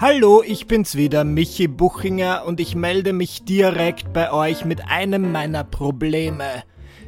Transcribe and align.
Hallo, 0.00 0.44
ich 0.46 0.68
bin's 0.68 0.94
wieder, 0.94 1.24
Michi 1.24 1.66
Buchinger, 1.66 2.44
und 2.46 2.60
ich 2.60 2.76
melde 2.76 3.12
mich 3.12 3.44
direkt 3.44 4.12
bei 4.12 4.32
euch 4.32 4.64
mit 4.64 4.88
einem 4.88 5.32
meiner 5.32 5.64
Probleme. 5.64 6.62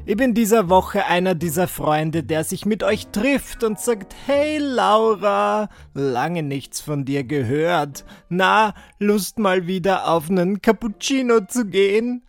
Ich 0.07 0.17
bin 0.17 0.35
dieser 0.35 0.69
Woche 0.69 1.07
einer 1.07 1.37
dieser 1.37 1.69
Freunde, 1.69 2.25
der 2.25 2.43
sich 2.43 2.67
mit 2.67 2.83
euch 2.83 3.07
trifft 3.13 3.63
und 3.63 3.79
sagt, 3.79 4.17
hey 4.27 4.59
Laura, 4.59 5.69
lange 5.95 6.43
nichts 6.43 6.81
von 6.81 7.05
dir 7.05 7.23
gehört. 7.23 8.05
Na, 8.29 8.75
Lust 8.99 9.39
mal 9.39 9.69
wieder 9.69 10.09
auf 10.09 10.29
einen 10.29 10.61
Cappuccino 10.61 11.47
zu 11.47 11.67
gehen? 11.67 12.25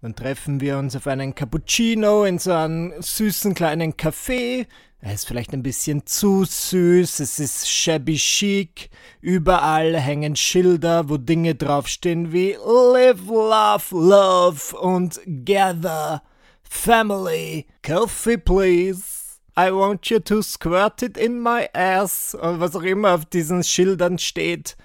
Dann 0.00 0.16
treffen 0.16 0.62
wir 0.62 0.78
uns 0.78 0.96
auf 0.96 1.06
einen 1.06 1.34
Cappuccino 1.34 2.24
in 2.24 2.38
so 2.38 2.52
einem 2.52 2.94
süßen 2.98 3.52
kleinen 3.54 3.92
Café. 3.92 4.66
Er 5.04 5.14
ist 5.14 5.26
vielleicht 5.26 5.52
ein 5.52 5.64
bisschen 5.64 6.06
zu 6.06 6.44
süß, 6.44 7.18
es 7.18 7.40
ist 7.40 7.68
shabby 7.68 8.14
chic. 8.14 8.88
Überall 9.20 9.98
hängen 9.98 10.36
Schilder, 10.36 11.08
wo 11.08 11.16
Dinge 11.16 11.56
draufstehen 11.56 12.30
wie 12.30 12.52
Live, 12.52 13.28
Love, 13.28 13.84
Love 13.90 14.76
und 14.78 15.20
Gather. 15.44 16.22
Family. 16.62 17.66
Coffee, 17.84 18.38
please. 18.38 19.40
I 19.58 19.72
want 19.72 20.06
you 20.06 20.20
to 20.20 20.40
squirt 20.40 21.02
it 21.02 21.18
in 21.18 21.40
my 21.40 21.68
ass. 21.74 22.36
Und 22.36 22.60
was 22.60 22.76
auch 22.76 22.84
immer 22.84 23.14
auf 23.14 23.24
diesen 23.24 23.64
Schildern 23.64 24.20
steht. 24.20 24.76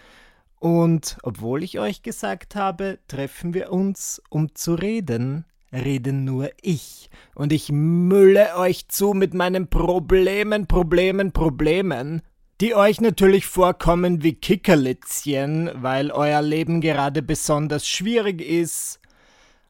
Und 0.60 1.18
obwohl 1.22 1.62
ich 1.62 1.78
euch 1.78 2.02
gesagt 2.02 2.56
habe, 2.56 2.98
treffen 3.08 3.54
wir 3.54 3.72
uns, 3.72 4.20
um 4.32 4.56
zu 4.56 4.74
reden, 4.74 5.46
rede 5.72 6.14
nur 6.14 6.50
ich. 6.62 7.10
Und 7.36 7.54
ich 7.54 7.72
mülle 7.72 8.56
euch 8.58 8.88
zu 8.88 9.14
mit 9.14 9.34
meinen 9.34 9.70
Problemen, 9.70 10.68
Problemen, 10.68 11.32
Problemen, 11.32 12.22
die 12.62 12.74
euch 12.74 13.02
natürlich 13.02 13.46
vorkommen 13.46 14.24
wie 14.24 14.34
Kickerlitzchen, 14.34 15.70
weil 15.76 16.12
euer 16.12 16.42
Leben 16.42 16.82
gerade 16.82 17.22
besonders 17.22 17.88
schwierig 17.88 18.42
ist. 18.42 19.00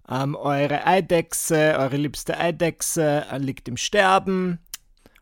Ähm, 0.09 0.35
eure 0.35 0.85
Eidechse, 0.87 1.75
eure 1.77 1.97
liebste 1.97 2.37
Eidechse 2.37 3.25
äh, 3.29 3.37
liegt 3.39 3.67
im 3.67 3.75
Sterben. 3.75 4.59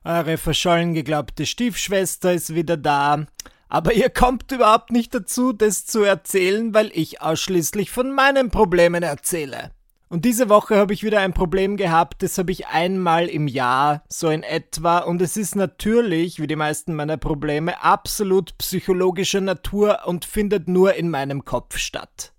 Eure 0.03 0.37
verschollen 0.37 0.93
geglaubte 0.93 1.47
Stiefschwester 1.47 2.33
ist 2.33 2.53
wieder 2.53 2.77
da. 2.77 3.25
Aber 3.67 3.93
ihr 3.93 4.11
kommt 4.11 4.51
überhaupt 4.51 4.91
nicht 4.91 5.15
dazu, 5.15 5.51
das 5.51 5.87
zu 5.87 6.03
erzählen, 6.03 6.75
weil 6.75 6.91
ich 6.93 7.21
ausschließlich 7.21 7.89
von 7.89 8.11
meinen 8.11 8.51
Problemen 8.51 9.01
erzähle. 9.01 9.71
Und 10.15 10.23
diese 10.23 10.47
Woche 10.47 10.77
habe 10.77 10.93
ich 10.93 11.03
wieder 11.03 11.19
ein 11.19 11.33
Problem 11.33 11.75
gehabt, 11.75 12.23
das 12.23 12.37
habe 12.37 12.49
ich 12.49 12.67
einmal 12.67 13.27
im 13.27 13.49
Jahr, 13.49 14.01
so 14.07 14.29
in 14.29 14.43
etwa, 14.43 14.99
und 14.99 15.21
es 15.21 15.35
ist 15.35 15.57
natürlich, 15.57 16.39
wie 16.39 16.47
die 16.47 16.55
meisten 16.55 16.95
meiner 16.95 17.17
Probleme, 17.17 17.83
absolut 17.83 18.57
psychologischer 18.57 19.41
Natur 19.41 20.03
und 20.05 20.23
findet 20.23 20.69
nur 20.69 20.93
in 20.93 21.09
meinem 21.09 21.43
Kopf 21.43 21.77
statt. 21.77 22.31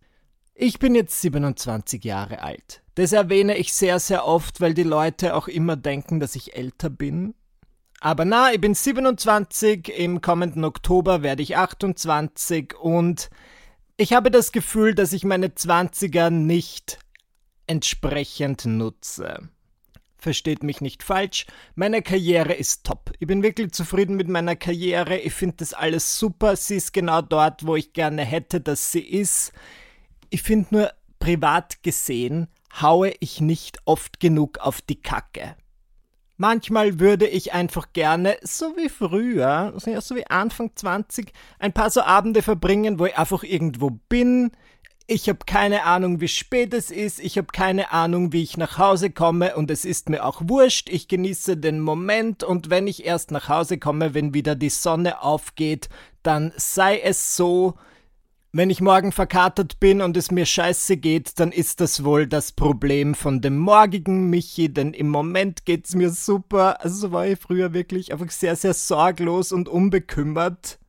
Ich 0.54 0.78
bin 0.78 0.94
jetzt 0.94 1.20
27 1.20 2.02
Jahre 2.02 2.40
alt. 2.40 2.80
Das 2.94 3.12
erwähne 3.12 3.58
ich 3.58 3.74
sehr, 3.74 4.00
sehr 4.00 4.26
oft, 4.26 4.62
weil 4.62 4.72
die 4.72 4.82
Leute 4.82 5.34
auch 5.34 5.46
immer 5.46 5.76
denken, 5.76 6.18
dass 6.18 6.34
ich 6.34 6.56
älter 6.56 6.88
bin. 6.88 7.34
Aber 8.00 8.24
na, 8.24 8.54
ich 8.54 8.60
bin 8.62 8.72
27, 8.72 9.90
im 9.98 10.22
kommenden 10.22 10.64
Oktober 10.64 11.22
werde 11.22 11.42
ich 11.42 11.58
28 11.58 12.74
und 12.80 13.28
ich 13.98 14.14
habe 14.14 14.30
das 14.30 14.52
Gefühl, 14.52 14.94
dass 14.94 15.12
ich 15.12 15.24
meine 15.24 15.48
20er 15.48 16.30
nicht 16.30 17.00
entsprechend 17.66 18.64
nutze. 18.66 19.48
Versteht 20.18 20.62
mich 20.62 20.80
nicht 20.80 21.02
falsch, 21.02 21.46
meine 21.74 22.02
Karriere 22.02 22.54
ist 22.54 22.84
top. 22.84 23.12
Ich 23.18 23.26
bin 23.26 23.42
wirklich 23.42 23.72
zufrieden 23.72 24.16
mit 24.16 24.28
meiner 24.28 24.56
Karriere, 24.56 25.18
ich 25.18 25.34
finde 25.34 25.56
das 25.58 25.74
alles 25.74 26.18
super, 26.18 26.56
sie 26.56 26.76
ist 26.76 26.92
genau 26.92 27.22
dort, 27.22 27.66
wo 27.66 27.76
ich 27.76 27.92
gerne 27.92 28.24
hätte, 28.24 28.60
dass 28.60 28.92
sie 28.92 29.00
ist. 29.00 29.52
Ich 30.30 30.42
finde 30.42 30.68
nur, 30.70 30.92
privat 31.18 31.82
gesehen, 31.82 32.48
haue 32.80 33.12
ich 33.20 33.40
nicht 33.40 33.78
oft 33.84 34.20
genug 34.20 34.58
auf 34.58 34.80
die 34.80 35.00
Kacke. 35.00 35.56
Manchmal 36.38 37.00
würde 37.00 37.26
ich 37.26 37.54
einfach 37.54 37.92
gerne, 37.94 38.36
so 38.42 38.76
wie 38.76 38.90
früher, 38.90 39.72
so 39.76 40.16
wie 40.16 40.26
Anfang 40.26 40.70
20, 40.74 41.32
ein 41.58 41.72
paar 41.72 41.90
so 41.90 42.02
Abende 42.02 42.42
verbringen, 42.42 42.98
wo 42.98 43.06
ich 43.06 43.16
einfach 43.16 43.42
irgendwo 43.42 43.90
bin. 43.90 44.50
Ich 45.08 45.28
habe 45.28 45.38
keine 45.46 45.84
Ahnung, 45.84 46.20
wie 46.20 46.26
spät 46.26 46.74
es 46.74 46.90
ist, 46.90 47.20
ich 47.20 47.38
habe 47.38 47.46
keine 47.52 47.92
Ahnung, 47.92 48.32
wie 48.32 48.42
ich 48.42 48.56
nach 48.56 48.76
Hause 48.76 49.10
komme. 49.10 49.54
Und 49.54 49.70
es 49.70 49.84
ist 49.84 50.08
mir 50.08 50.24
auch 50.24 50.42
wurscht, 50.46 50.88
ich 50.90 51.06
genieße 51.06 51.56
den 51.56 51.78
Moment. 51.78 52.42
Und 52.42 52.70
wenn 52.70 52.88
ich 52.88 53.04
erst 53.04 53.30
nach 53.30 53.48
Hause 53.48 53.78
komme, 53.78 54.14
wenn 54.14 54.34
wieder 54.34 54.56
die 54.56 54.68
Sonne 54.68 55.22
aufgeht, 55.22 55.88
dann 56.24 56.52
sei 56.56 56.98
es 56.98 57.36
so, 57.36 57.74
wenn 58.50 58.68
ich 58.68 58.80
morgen 58.80 59.12
verkatert 59.12 59.78
bin 59.78 60.00
und 60.00 60.16
es 60.16 60.32
mir 60.32 60.44
scheiße 60.44 60.96
geht, 60.96 61.38
dann 61.38 61.52
ist 61.52 61.80
das 61.80 62.02
wohl 62.02 62.26
das 62.26 62.50
Problem 62.50 63.14
von 63.14 63.40
dem 63.40 63.58
morgigen 63.58 64.28
Michi, 64.28 64.72
denn 64.72 64.92
im 64.92 65.08
Moment 65.08 65.66
geht's 65.66 65.94
mir 65.94 66.10
super. 66.10 66.82
Also 66.82 67.12
war 67.12 67.28
ich 67.28 67.38
früher 67.38 67.72
wirklich 67.72 68.12
einfach 68.12 68.30
sehr, 68.30 68.56
sehr 68.56 68.74
sorglos 68.74 69.52
und 69.52 69.68
unbekümmert. 69.68 70.80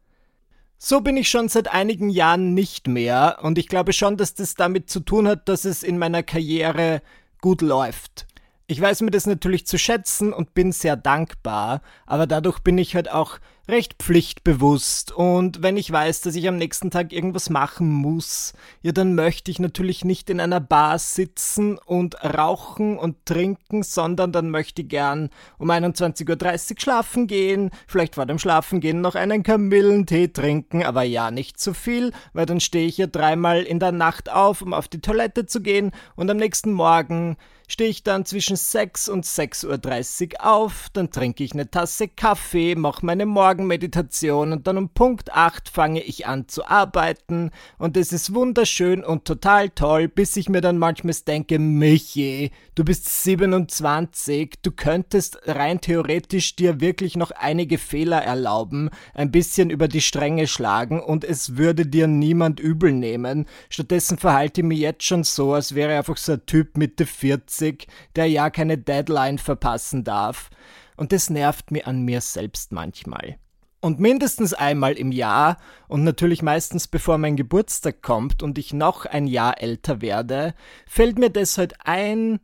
So 0.79 1.01
bin 1.01 1.17
ich 1.17 1.27
schon 1.27 1.49
seit 1.49 1.73
einigen 1.73 2.09
Jahren 2.09 2.53
nicht 2.53 2.87
mehr 2.87 3.39
und 3.41 3.57
ich 3.57 3.67
glaube 3.67 3.93
schon, 3.93 4.15
dass 4.15 4.35
das 4.35 4.53
damit 4.53 4.91
zu 4.91 4.99
tun 4.99 5.27
hat, 5.27 5.49
dass 5.49 5.65
es 5.65 5.81
in 5.81 5.97
meiner 5.97 6.21
Karriere 6.21 7.01
gut 7.41 7.63
läuft. 7.63 8.27
Ich 8.67 8.79
weiß 8.79 9.01
mir 9.01 9.09
das 9.09 9.25
natürlich 9.25 9.65
zu 9.65 9.79
schätzen 9.79 10.31
und 10.31 10.53
bin 10.53 10.71
sehr 10.71 10.95
dankbar, 10.95 11.81
aber 12.05 12.27
dadurch 12.27 12.59
bin 12.59 12.77
ich 12.77 12.93
halt 12.93 13.09
auch 13.09 13.39
recht 13.67 13.95
pflichtbewusst. 13.99 15.11
Und 15.11 15.61
wenn 15.61 15.77
ich 15.77 15.91
weiß, 15.91 16.21
dass 16.21 16.35
ich 16.35 16.47
am 16.47 16.57
nächsten 16.57 16.89
Tag 16.89 17.11
irgendwas 17.11 17.49
machen 17.49 17.89
muss, 17.89 18.53
ja 18.81 18.91
dann 18.91 19.15
möchte 19.15 19.51
ich 19.51 19.59
natürlich 19.59 20.05
nicht 20.05 20.29
in 20.29 20.39
einer 20.39 20.59
Bar 20.59 20.99
sitzen 20.99 21.77
und 21.77 22.23
rauchen 22.23 22.97
und 22.97 23.25
trinken, 23.25 23.83
sondern 23.83 24.31
dann 24.31 24.49
möchte 24.49 24.81
ich 24.81 24.89
gern 24.89 25.29
um 25.57 25.69
21.30 25.69 26.71
Uhr 26.71 26.79
schlafen 26.79 27.27
gehen, 27.27 27.71
vielleicht 27.87 28.15
vor 28.15 28.25
dem 28.25 28.39
Schlafengehen 28.39 29.01
noch 29.01 29.15
einen 29.15 29.43
Kamillentee 29.43 30.29
trinken, 30.29 30.83
aber 30.83 31.03
ja 31.03 31.31
nicht 31.31 31.59
zu 31.59 31.73
viel, 31.73 32.11
weil 32.33 32.45
dann 32.45 32.59
stehe 32.59 32.87
ich 32.87 32.97
ja 32.97 33.07
dreimal 33.07 33.63
in 33.63 33.79
der 33.79 33.91
Nacht 33.91 34.31
auf, 34.31 34.61
um 34.61 34.73
auf 34.73 34.87
die 34.87 35.01
Toilette 35.01 35.45
zu 35.45 35.61
gehen 35.61 35.91
und 36.15 36.29
am 36.29 36.37
nächsten 36.37 36.71
Morgen 36.71 37.37
stehe 37.67 37.89
ich 37.89 38.03
dann 38.03 38.25
zwischen 38.25 38.55
6 38.55 39.09
und 39.09 39.25
6.30 39.25 40.33
Uhr 40.33 40.45
auf, 40.45 40.87
dann 40.93 41.11
trinke 41.11 41.43
ich 41.43 41.51
eine 41.51 41.69
Tasse 41.69 42.07
Kaffee, 42.07 42.75
mache 42.75 43.05
meine 43.05 43.25
Morgenmeditation 43.25 44.53
und 44.53 44.67
dann 44.67 44.77
um 44.77 44.89
Punkt 44.89 45.33
8 45.33 45.67
fange 45.67 46.01
ich 46.01 46.27
an 46.27 46.47
zu 46.47 46.65
arbeiten 46.65 47.51
und 47.77 47.97
es 47.97 48.13
ist 48.13 48.33
wunderschön 48.33 49.03
und 49.03 49.25
total 49.25 49.69
toll, 49.69 50.07
bis 50.07 50.37
ich 50.37 50.47
mir 50.47 50.61
dann 50.61 50.77
manchmal 50.77 51.13
denke, 51.27 51.59
Michi, 51.59 52.51
du 52.75 52.85
bist 52.85 53.23
27, 53.23 54.59
du 54.61 54.71
könntest 54.71 55.39
rein 55.45 55.81
theoretisch 55.81 56.55
dir 56.55 56.79
wirklich 56.79 57.17
noch 57.17 57.31
einige 57.31 57.77
Fehler 57.77 58.21
erlauben, 58.21 58.89
ein 59.13 59.31
bisschen 59.31 59.69
über 59.69 59.89
die 59.89 60.01
Stränge 60.01 60.47
schlagen 60.47 61.01
und 61.01 61.25
es 61.25 61.57
würde 61.57 61.85
dir 61.85 62.07
niemand 62.07 62.61
übel 62.61 62.93
nehmen. 62.93 63.45
Stattdessen 63.69 64.17
verhalte 64.17 64.61
ich 64.61 64.67
mich 64.67 64.79
jetzt 64.79 65.03
schon 65.03 65.25
so, 65.25 65.53
als 65.53 65.75
wäre 65.75 65.97
einfach 65.97 66.17
so 66.17 66.33
ein 66.33 66.45
Typ 66.45 66.77
Mitte 66.77 67.05
40 67.05 67.56
witzig, 67.57 67.87
der 68.15 68.27
ja 68.27 68.49
keine 68.49 68.77
Deadline 68.77 69.37
verpassen 69.37 70.03
darf. 70.03 70.49
Und 70.95 71.11
das 71.11 71.29
nervt 71.29 71.71
mir 71.71 71.87
an 71.87 72.01
mir 72.01 72.21
selbst 72.21 72.71
manchmal. 72.71 73.37
Und 73.79 73.99
mindestens 73.99 74.53
einmal 74.53 74.93
im 74.93 75.11
Jahr 75.11 75.57
und 75.87 76.03
natürlich 76.03 76.41
meistens 76.41 76.87
bevor 76.87 77.19
mein 77.19 77.35
Geburtstag 77.35 78.01
kommt 78.01 78.41
und 78.41 78.57
ich 78.57 78.73
noch 78.73 79.05
ein 79.05 79.27
Jahr 79.27 79.61
älter 79.61 80.01
werde, 80.01 80.55
fällt 80.87 81.19
mir 81.19 81.29
deshalb 81.29 81.73
ein, 81.83 82.39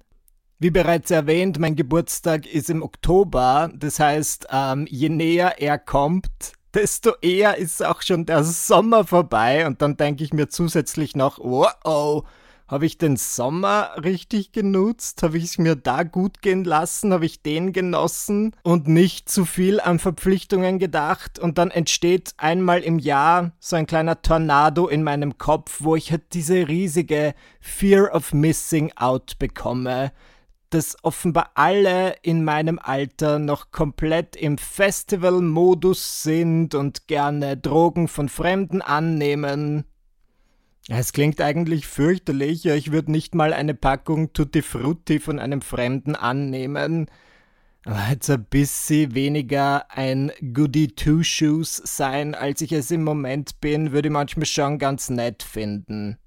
wie 0.59 0.69
bereits 0.69 1.09
erwähnt, 1.09 1.57
mein 1.57 1.75
Geburtstag 1.75 2.45
ist 2.45 2.69
im 2.69 2.83
Oktober, 2.83 3.71
das 3.75 3.99
heißt, 3.99 4.47
ähm, 4.51 4.85
je 4.87 5.09
näher 5.09 5.59
er 5.59 5.79
kommt, 5.79 6.29
desto 6.73 7.13
eher 7.21 7.57
ist 7.57 7.83
auch 7.83 8.03
schon 8.03 8.27
der 8.27 8.43
Sommer 8.43 9.03
vorbei 9.03 9.65
und 9.65 9.81
dann 9.81 9.97
denke 9.97 10.23
ich 10.23 10.33
mir 10.33 10.49
zusätzlich 10.49 11.15
noch, 11.15 11.39
oh 11.39 11.67
oh, 11.83 12.23
habe 12.73 12.87
ich 12.87 12.97
den 12.97 13.17
Sommer 13.17 13.91
richtig 14.03 14.51
genutzt? 14.51 15.21
Habe 15.21 15.37
ich 15.37 15.43
es 15.43 15.57
mir 15.59 15.75
da 15.75 16.01
gut 16.01 16.41
gehen 16.41 16.63
lassen? 16.63 17.13
Habe 17.13 17.27
ich 17.27 17.43
den 17.43 17.71
genossen 17.71 18.55
und 18.63 18.87
nicht 18.87 19.29
zu 19.29 19.45
viel 19.45 19.79
an 19.79 19.99
Verpflichtungen 19.99 20.79
gedacht? 20.79 21.37
Und 21.37 21.59
dann 21.59 21.69
entsteht 21.69 22.33
einmal 22.37 22.81
im 22.81 22.97
Jahr 22.97 23.51
so 23.59 23.75
ein 23.75 23.85
kleiner 23.85 24.23
Tornado 24.23 24.87
in 24.87 25.03
meinem 25.03 25.37
Kopf, 25.37 25.81
wo 25.81 25.95
ich 25.95 26.09
halt 26.09 26.33
diese 26.33 26.67
riesige 26.67 27.35
Fear 27.61 28.11
of 28.11 28.33
Missing 28.33 28.91
Out 28.95 29.37
bekomme 29.37 30.11
dass 30.71 30.97
offenbar 31.03 31.51
alle 31.53 32.15
in 32.23 32.43
meinem 32.43 32.79
Alter 32.79 33.37
noch 33.37 33.69
komplett 33.69 34.35
im 34.35 34.57
Festival-Modus 34.57 36.23
sind 36.23 36.73
und 36.73 37.05
gerne 37.05 37.55
Drogen 37.57 38.07
von 38.07 38.27
Fremden 38.27 38.81
annehmen 38.81 39.85
es 40.89 41.13
klingt 41.13 41.39
eigentlich 41.39 41.87
fürchterlich, 41.87 42.65
ich 42.65 42.91
würde 42.91 43.11
nicht 43.11 43.35
mal 43.35 43.53
eine 43.53 43.73
Packung 43.73 44.33
Tutti 44.33 44.61
Frutti 44.61 45.19
von 45.19 45.39
einem 45.39 45.61
Fremden 45.61 46.15
annehmen. 46.15 47.07
aber 47.85 48.09
jetzt 48.11 48.29
ein 48.29 48.45
bisschen 48.45 49.13
weniger 49.15 49.89
ein 49.91 50.31
Goody 50.53 50.89
Two-Shoes 50.89 51.81
sein, 51.85 52.35
als 52.35 52.61
ich 52.61 52.71
es 52.71 52.91
im 52.91 53.03
Moment 53.03 53.61
bin, 53.61 53.91
würde 53.91 54.09
ich 54.09 54.13
manchmal 54.13 54.45
schon 54.45 54.77
ganz 54.77 55.09
nett 55.09 55.43
finden. 55.43 56.17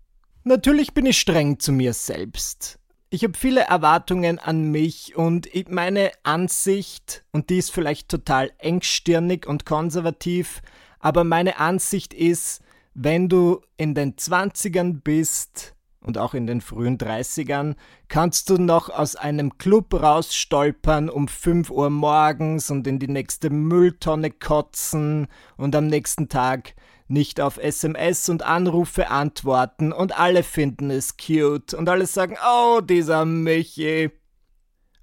Natürlich 0.45 0.95
bin 0.95 1.07
ich 1.07 1.19
streng 1.19 1.59
zu 1.59 1.73
mir 1.73 1.93
selbst. 1.93 2.79
Ich 3.11 3.25
habe 3.25 3.37
viele 3.39 3.63
Erwartungen 3.63 4.39
an 4.39 4.71
mich 4.71 5.17
und 5.17 5.49
meine 5.71 6.13
Ansicht, 6.25 7.25
und 7.33 7.51
die 7.51 7.59
ist 7.59 7.73
vielleicht 7.73 8.09
total 8.09 8.53
engstirnig 8.59 9.47
und 9.47 9.65
konservativ, 9.65 10.61
aber 10.99 11.25
meine 11.25 11.59
Ansicht 11.59 12.13
ist, 12.15 12.63
wenn 12.99 13.29
du 13.29 13.61
in 13.77 13.95
den 13.95 14.17
20ern 14.17 15.01
bist, 15.03 15.77
und 16.07 16.19
auch 16.19 16.35
in 16.35 16.47
den 16.47 16.61
frühen 16.61 16.99
30ern, 16.99 17.75
kannst 18.09 18.49
du 18.49 18.59
noch 18.59 18.89
aus 18.89 19.17
einem 19.17 19.59
Club 19.59 19.93
rausstolpern 19.93 21.11
um 21.11 21.27
5 21.27 21.71
Uhr 21.71 21.91
morgens 21.91 22.71
und 22.71 22.87
in 22.87 23.01
die 23.01 23.09
nächste 23.09 23.51
Mülltonne 23.51 24.31
kotzen 24.31 25.27
und 25.57 25.75
am 25.75 25.89
nächsten 25.89 26.29
Tag 26.29 26.75
nicht 27.09 27.41
auf 27.41 27.59
SMS 27.59 28.29
und 28.29 28.45
Anrufe 28.45 29.11
antworten 29.11 29.93
und 29.93 30.19
alle 30.19 30.45
finden 30.45 30.91
es 30.91 31.17
cute 31.17 31.75
und 31.75 31.89
alle 31.89 32.07
sagen, 32.07 32.37
oh, 32.47 32.81
dieser 32.81 33.25
Michi. 33.25 34.11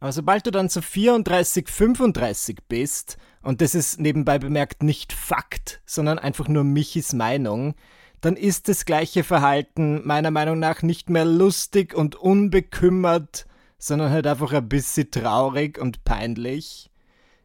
Aber 0.03 0.11
sobald 0.11 0.45
du 0.45 0.51
dann 0.51 0.67
so 0.67 0.81
34, 0.81 1.69
35 1.69 2.57
bist, 2.67 3.17
und 3.41 3.61
das 3.61 3.73
ist 3.73 4.01
nebenbei 4.01 4.37
bemerkt 4.37 4.83
nicht 4.83 5.13
Fakt, 5.13 5.81
sondern 5.85 6.19
einfach 6.19 6.49
nur 6.49 6.65
Michis 6.65 7.13
Meinung, 7.13 7.73
dann 8.19 8.35
ist 8.35 8.67
das 8.67 8.83
gleiche 8.83 9.23
Verhalten 9.23 10.05
meiner 10.05 10.29
Meinung 10.29 10.59
nach 10.59 10.81
nicht 10.81 11.09
mehr 11.09 11.23
lustig 11.23 11.93
und 11.93 12.15
unbekümmert, 12.15 13.45
sondern 13.77 14.11
halt 14.11 14.27
einfach 14.27 14.51
ein 14.51 14.67
bisschen 14.67 15.09
traurig 15.09 15.77
und 15.77 16.03
peinlich. 16.03 16.91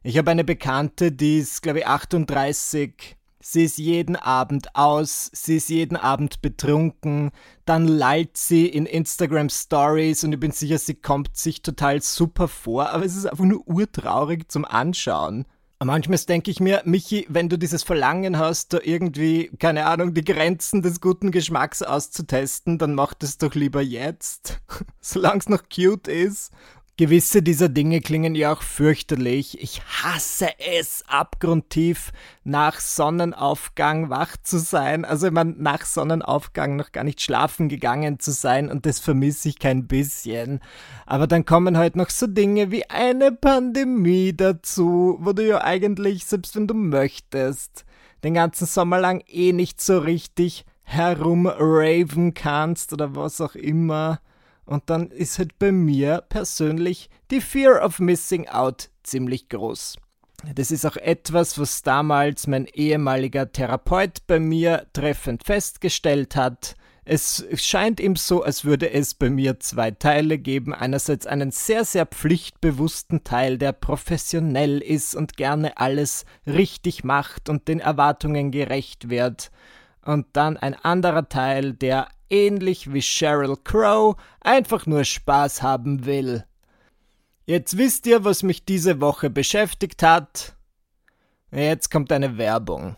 Ich 0.03 0.19
habe 0.19 0.33
eine 0.33 0.43
Bekannte, 0.43 1.13
die 1.13 1.39
ist, 1.39 1.63
glaube 1.63 1.79
ich, 1.79 1.87
38. 1.87 3.18
Sie 3.41 3.65
ist 3.65 3.79
jeden 3.79 4.17
Abend 4.17 4.75
aus, 4.75 5.31
sie 5.33 5.57
ist 5.59 5.69
jeden 5.69 5.97
Abend 5.97 6.43
betrunken, 6.43 7.31
dann 7.65 7.87
lallt 7.87 8.37
sie 8.37 8.67
in 8.67 8.85
Instagram 8.85 9.49
Stories 9.49 10.25
und 10.25 10.33
ich 10.33 10.41
bin 10.41 10.51
sicher, 10.51 10.79
sie 10.79 10.95
kommt 10.95 11.37
sich 11.37 11.63
total 11.63 12.03
super 12.03 12.49
vor, 12.49 12.91
aber 12.91 13.05
es 13.05 13.15
ist 13.15 13.27
einfach 13.27 13.45
nur 13.45 13.67
urtraurig 13.69 14.51
zum 14.51 14.65
Anschauen. 14.65 15.45
Manchmal 15.81 16.19
denke 16.19 16.51
ich 16.51 16.59
mir, 16.59 16.83
Michi, 16.87 17.25
wenn 17.29 17.49
du 17.49 17.57
dieses 17.57 17.85
Verlangen 17.85 18.37
hast, 18.37 18.73
da 18.73 18.81
irgendwie, 18.83 19.49
keine 19.61 19.87
Ahnung, 19.87 20.13
die 20.13 20.25
Grenzen 20.25 20.83
des 20.83 21.01
guten 21.01 21.31
Geschmacks 21.31 21.83
auszutesten, 21.83 22.79
dann 22.79 22.97
mach 22.97 23.15
das 23.15 23.39
doch 23.39 23.55
lieber 23.55 23.81
jetzt, 23.81 24.61
solange 25.01 25.39
es 25.39 25.49
noch 25.49 25.63
cute 25.69 26.09
ist 26.09 26.51
Gewisse 26.99 27.45
dieser 27.45 27.69
Dinge 27.69 28.01
klingen 28.01 28.35
ja 28.35 28.53
auch 28.53 28.63
fürchterlich. 28.63 29.63
Ich 29.63 29.83
hasse 29.83 30.49
es 30.59 31.05
abgrundtief, 31.07 32.11
nach 32.43 32.81
Sonnenaufgang 32.81 34.11
wach 34.11 34.37
zu 34.43 34.59
sein. 34.59 35.05
Also 35.05 35.29
ich 35.29 35.33
meine, 35.33 35.55
nach 35.57 35.85
Sonnenaufgang 35.85 36.75
noch 36.75 36.91
gar 36.91 37.05
nicht 37.05 37.21
schlafen 37.21 37.69
gegangen 37.69 38.19
zu 38.19 38.33
sein 38.33 38.69
und 38.69 38.85
das 38.85 38.99
vermisse 38.99 39.49
ich 39.49 39.61
kein 39.61 39.87
bisschen. 39.87 40.59
Aber 41.07 41.29
dann 41.29 41.45
kommen 41.45 41.79
halt 41.79 41.95
noch 41.95 42.11
so 42.11 42.27
Dinge 42.27 42.73
wie 42.73 42.91
eine 42.91 43.31
Pandemie 43.31 44.37
dazu, 44.37 45.19
wo 45.21 45.33
du 45.33 45.47
ja 45.47 45.63
eigentlich, 45.63 46.25
selbst 46.25 46.57
wenn 46.57 46.67
du 46.67 46.75
möchtest, 46.75 47.85
den 48.25 48.35
ganzen 48.35 48.67
Sommer 48.67 48.99
lang 48.99 49.23
eh 49.29 49.53
nicht 49.53 49.81
so 49.81 49.99
richtig 50.01 50.65
herumraven 50.83 52.35
kannst 52.35 52.93
oder 52.93 53.15
was 53.15 53.41
auch 53.41 53.55
immer. 53.55 54.19
Und 54.69 54.91
dann 54.91 55.11
ist 55.11 55.39
halt 55.39 55.59
bei 55.59 55.73
mir 55.73 56.23
persönlich 56.29 57.09
die 57.31 57.41
Fear 57.41 57.83
of 57.83 58.01
Missing 58.01 58.49
Out 58.49 58.91
ziemlich 59.03 59.49
groß. 59.49 59.97
Das 60.55 60.71
ist 60.71 60.85
auch 60.85 60.97
etwas, 60.97 61.59
was 61.59 61.83
damals 61.83 62.47
mein 62.47 62.67
ehemaliger 62.67 63.51
Therapeut 63.51 64.27
bei 64.27 64.39
mir 64.39 64.87
treffend 64.93 65.45
festgestellt 65.45 66.37
hat. 66.37 66.77
Es 67.07 67.47
scheint 67.55 67.99
ihm 67.99 68.15
so, 68.15 68.43
als 68.43 68.67
würde 68.67 68.93
es 68.93 69.15
bei 69.15 69.31
mir 69.31 69.59
zwei 69.59 69.91
Teile 69.91 70.37
geben. 70.37 70.75
Einerseits 70.75 71.27
einen 71.27 71.51
sehr, 71.51 71.87
sehr 71.87 72.05
pflichtbewussten 72.05 73.25
Teil, 73.25 73.57
der 73.57 73.73
professionell 73.73 74.83
ist 74.83 75.17
und 75.17 75.39
gerne 75.39 75.79
alles 75.79 76.27
richtig 76.47 77.05
macht 77.05 77.49
und 77.49 77.67
den 77.69 77.81
Erwartungen 77.81 78.51
gerecht 78.51 79.09
wird. 79.09 79.51
Und 80.09 80.27
dann 80.33 80.57
ein 80.57 80.75
anderer 80.75 81.29
Teil, 81.29 81.75
der 81.75 82.09
ähnlich 82.31 82.95
wie 82.95 83.03
Sheryl 83.03 83.59
Crow, 83.63 84.17
einfach 84.41 84.87
nur 84.87 85.05
Spaß 85.05 85.61
haben 85.61 86.07
will. 86.07 86.47
Jetzt 87.45 87.77
wisst 87.77 88.07
ihr, 88.07 88.25
was 88.25 88.43
mich 88.43 88.65
diese 88.65 89.03
Woche 89.03 89.29
beschäftigt 89.29 90.03
hat. 90.03 90.57
Jetzt 91.51 91.91
kommt 91.91 92.11
eine 92.11 92.39
Werbung. 92.39 92.97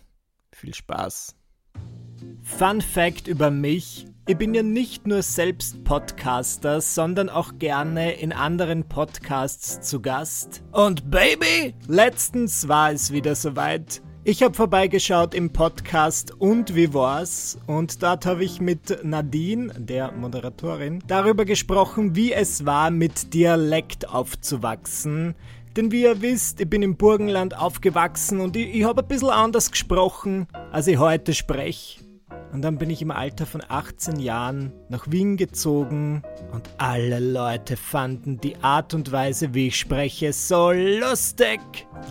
Viel 0.53 0.73
Spaß. 0.73 1.35
Fun 2.45 2.81
Fact 2.81 3.27
über 3.27 3.51
mich. 3.51 4.07
Ich 4.29 4.39
bin 4.39 4.55
ja 4.55 4.63
nicht 4.63 5.09
nur 5.09 5.23
selbst 5.23 5.83
Podcaster, 5.83 6.81
sondern 6.81 7.29
auch 7.29 7.59
gerne 7.59 8.13
in 8.13 8.33
anderen 8.33 8.89
Podcasts 8.89 9.81
zu 9.81 10.01
Gast. 10.01 10.63
Und 10.71 11.11
Baby, 11.11 11.75
letztens 11.89 12.69
war 12.69 12.93
es 12.93 13.13
wieder 13.13 13.35
soweit. 13.35 14.01
Ich 14.31 14.45
habe 14.45 14.55
vorbeigeschaut 14.55 15.35
im 15.35 15.53
Podcast 15.53 16.31
Und 16.39 16.77
wie 16.77 16.95
war's? 16.95 17.59
Und 17.67 18.01
dort 18.01 18.27
habe 18.27 18.45
ich 18.45 18.61
mit 18.61 19.03
Nadine, 19.03 19.75
der 19.77 20.13
Moderatorin, 20.13 21.03
darüber 21.09 21.45
gesprochen, 21.45 22.15
wie 22.15 22.33
es 22.33 22.65
war, 22.65 22.93
mit 22.93 23.35
Dialekt 23.35 24.09
aufzuwachsen. 24.09 25.35
Denn 25.77 25.91
wie 25.91 26.03
ihr 26.03 26.23
wisst, 26.23 26.61
ich 26.61 26.71
bin 26.71 26.83
im 26.83 26.97
Burgenland 26.97 27.59
aufgewachsen 27.59 28.41
und 28.41 28.55
ich, 28.55 28.73
ich 28.73 28.85
habe 28.85 29.03
ein 29.03 29.09
bisschen 29.09 29.31
anders 29.31 29.73
gesprochen, 29.73 30.47
als 30.71 30.87
ich 30.87 30.99
heute 30.99 31.35
spreche. 31.35 32.10
Und 32.53 32.63
dann 32.63 32.79
bin 32.79 32.91
ich 32.91 33.01
im 33.01 33.13
Alter 33.13 33.47
von 33.47 33.63
18 33.67 34.19
Jahren 34.19 34.73
nach 34.89 35.09
Wien 35.11 35.37
gezogen 35.37 36.23
und 36.53 36.69
alle 36.79 37.21
Leute 37.21 37.77
fanden 37.77 38.41
die 38.41 38.57
Art 38.57 38.93
und 38.93 39.13
Weise, 39.13 39.55
wie 39.55 39.69
ich 39.69 39.79
spreche, 39.79 40.33
so 40.33 40.73
lustig 40.73 41.61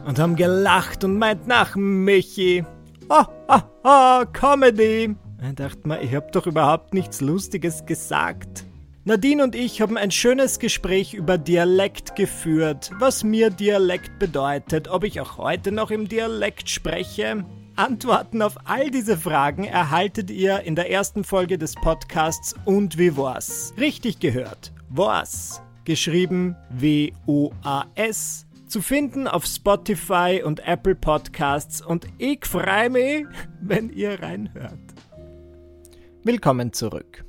und 0.05 0.17
haben 0.17 0.37
gelacht 0.37 1.03
und 1.03 1.17
meint 1.17 1.45
nach 1.47 1.75
Michi. 1.75 2.63
Ha, 3.09 3.29
ha, 3.49 3.69
ha, 3.83 4.25
Comedy. 4.31 5.15
Ich 5.41 5.55
dachte 5.55 5.87
mir, 5.87 6.01
ich 6.01 6.15
hab 6.15 6.31
doch 6.31 6.47
überhaupt 6.47 6.93
nichts 6.93 7.19
Lustiges 7.19 7.85
gesagt. 7.85 8.65
Nadine 9.03 9.43
und 9.43 9.55
ich 9.55 9.81
haben 9.81 9.97
ein 9.97 10.11
schönes 10.11 10.59
Gespräch 10.59 11.13
über 11.13 11.37
Dialekt 11.37 12.15
geführt, 12.15 12.91
was 12.99 13.23
mir 13.23 13.49
Dialekt 13.49 14.19
bedeutet, 14.19 14.87
ob 14.87 15.03
ich 15.03 15.19
auch 15.19 15.37
heute 15.37 15.71
noch 15.71 15.91
im 15.91 16.07
Dialekt 16.07 16.69
spreche 16.69 17.43
Antworten 17.79 18.41
auf 18.41 18.57
all 18.65 18.91
diese 18.91 19.15
Fragen 19.15 19.63
erhaltet 19.63 20.29
ihr 20.29 20.63
in 20.63 20.75
der 20.75 20.91
ersten 20.91 21.23
Folge 21.23 21.57
des 21.57 21.75
Podcasts 21.75 22.53
Und 22.65 22.97
wie 22.97 23.15
war's? 23.15 23.73
Richtig 23.77 24.19
gehört. 24.19 24.73
Was? 24.89 25.61
Geschrieben 25.85 26.57
W-O-A-S. 26.71 28.45
Zu 28.67 28.81
finden 28.81 29.29
auf 29.29 29.45
Spotify 29.45 30.41
und 30.43 30.59
Apple 30.67 30.95
Podcasts 30.95 31.81
und 31.81 32.05
ich 32.17 32.45
freue 32.45 32.89
mich, 32.89 33.25
wenn 33.61 33.89
ihr 33.89 34.21
reinhört. 34.21 34.77
Willkommen 36.23 36.73
zurück. 36.73 37.23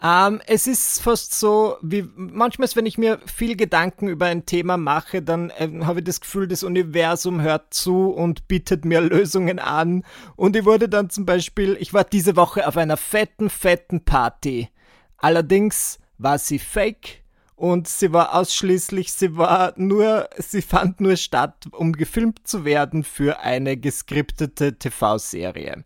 Ähm, 0.00 0.40
es 0.46 0.68
ist 0.68 1.02
fast 1.02 1.34
so, 1.34 1.76
wie 1.82 2.08
manchmal, 2.14 2.68
wenn 2.74 2.86
ich 2.86 2.98
mir 2.98 3.18
viel 3.26 3.56
Gedanken 3.56 4.06
über 4.06 4.26
ein 4.26 4.46
Thema 4.46 4.76
mache, 4.76 5.22
dann 5.22 5.50
äh, 5.50 5.68
habe 5.82 6.00
ich 6.00 6.04
das 6.04 6.20
Gefühl, 6.20 6.46
das 6.46 6.62
Universum 6.62 7.40
hört 7.40 7.74
zu 7.74 8.10
und 8.10 8.46
bietet 8.46 8.84
mir 8.84 9.00
Lösungen 9.02 9.58
an. 9.58 10.04
Und 10.36 10.54
ich 10.54 10.64
wurde 10.64 10.88
dann 10.88 11.10
zum 11.10 11.26
Beispiel, 11.26 11.76
ich 11.80 11.92
war 11.94 12.04
diese 12.04 12.36
Woche 12.36 12.68
auf 12.68 12.76
einer 12.76 12.96
fetten, 12.96 13.50
fetten 13.50 14.04
Party. 14.04 14.68
Allerdings 15.16 15.98
war 16.16 16.38
sie 16.38 16.60
fake 16.60 17.24
und 17.56 17.88
sie 17.88 18.12
war 18.12 18.36
ausschließlich, 18.36 19.12
sie 19.12 19.36
war 19.36 19.72
nur, 19.74 20.28
sie 20.36 20.62
fand 20.62 21.00
nur 21.00 21.16
statt, 21.16 21.66
um 21.72 21.92
gefilmt 21.92 22.46
zu 22.46 22.64
werden 22.64 23.02
für 23.02 23.40
eine 23.40 23.76
geskriptete 23.76 24.78
TV-Serie. 24.78 25.84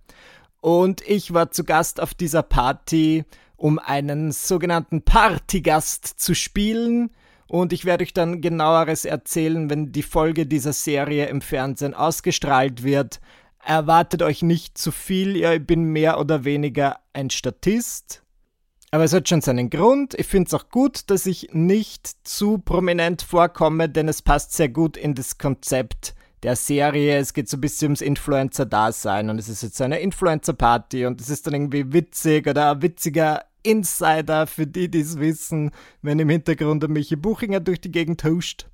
Und 0.60 1.00
ich 1.08 1.32
war 1.32 1.50
zu 1.50 1.64
Gast 1.64 1.98
auf 1.98 2.12
dieser 2.12 2.42
Party 2.42 3.24
um 3.62 3.78
einen 3.78 4.32
sogenannten 4.32 5.02
Partygast 5.02 6.04
zu 6.04 6.34
spielen. 6.34 7.10
Und 7.46 7.72
ich 7.72 7.84
werde 7.84 8.02
euch 8.02 8.12
dann 8.12 8.40
genaueres 8.40 9.04
erzählen, 9.04 9.70
wenn 9.70 9.92
die 9.92 10.02
Folge 10.02 10.46
dieser 10.46 10.72
Serie 10.72 11.26
im 11.26 11.40
Fernsehen 11.40 11.94
ausgestrahlt 11.94 12.82
wird. 12.82 13.20
Erwartet 13.64 14.22
euch 14.22 14.42
nicht 14.42 14.78
zu 14.78 14.90
viel, 14.90 15.36
ich 15.36 15.64
bin 15.64 15.84
mehr 15.84 16.18
oder 16.18 16.44
weniger 16.44 16.98
ein 17.12 17.30
Statist. 17.30 18.24
Aber 18.90 19.04
es 19.04 19.12
hat 19.12 19.28
schon 19.28 19.42
seinen 19.42 19.70
Grund. 19.70 20.14
Ich 20.14 20.26
finde 20.26 20.48
es 20.48 20.54
auch 20.54 20.68
gut, 20.68 21.08
dass 21.08 21.24
ich 21.24 21.50
nicht 21.52 22.10
zu 22.24 22.58
prominent 22.58 23.22
vorkomme, 23.22 23.88
denn 23.88 24.08
es 24.08 24.22
passt 24.22 24.54
sehr 24.54 24.70
gut 24.70 24.96
in 24.96 25.14
das 25.14 25.38
Konzept 25.38 26.14
der 26.42 26.56
Serie. 26.56 27.18
Es 27.18 27.32
geht 27.32 27.48
so 27.48 27.56
ein 27.56 27.60
bisschen 27.60 27.88
ums 27.88 28.00
Influencer-Dasein 28.00 29.30
und 29.30 29.38
es 29.38 29.48
ist 29.48 29.62
jetzt 29.62 29.80
eine 29.80 30.00
Influencer-Party 30.00 31.06
und 31.06 31.20
es 31.20 31.28
ist 31.28 31.46
dann 31.46 31.54
irgendwie 31.54 31.92
witzig 31.92 32.48
oder 32.48 32.72
ein 32.72 32.82
witziger 32.82 33.44
Insider 33.62 34.46
für 34.46 34.66
die, 34.66 34.90
die 34.90 35.00
es 35.00 35.18
wissen, 35.18 35.70
wenn 36.02 36.18
im 36.18 36.28
Hintergrund 36.28 36.82
der 36.82 36.90
Michi 36.90 37.16
Buchinger 37.16 37.60
durch 37.60 37.80
die 37.80 37.92
Gegend 37.92 38.24
huscht. 38.24 38.66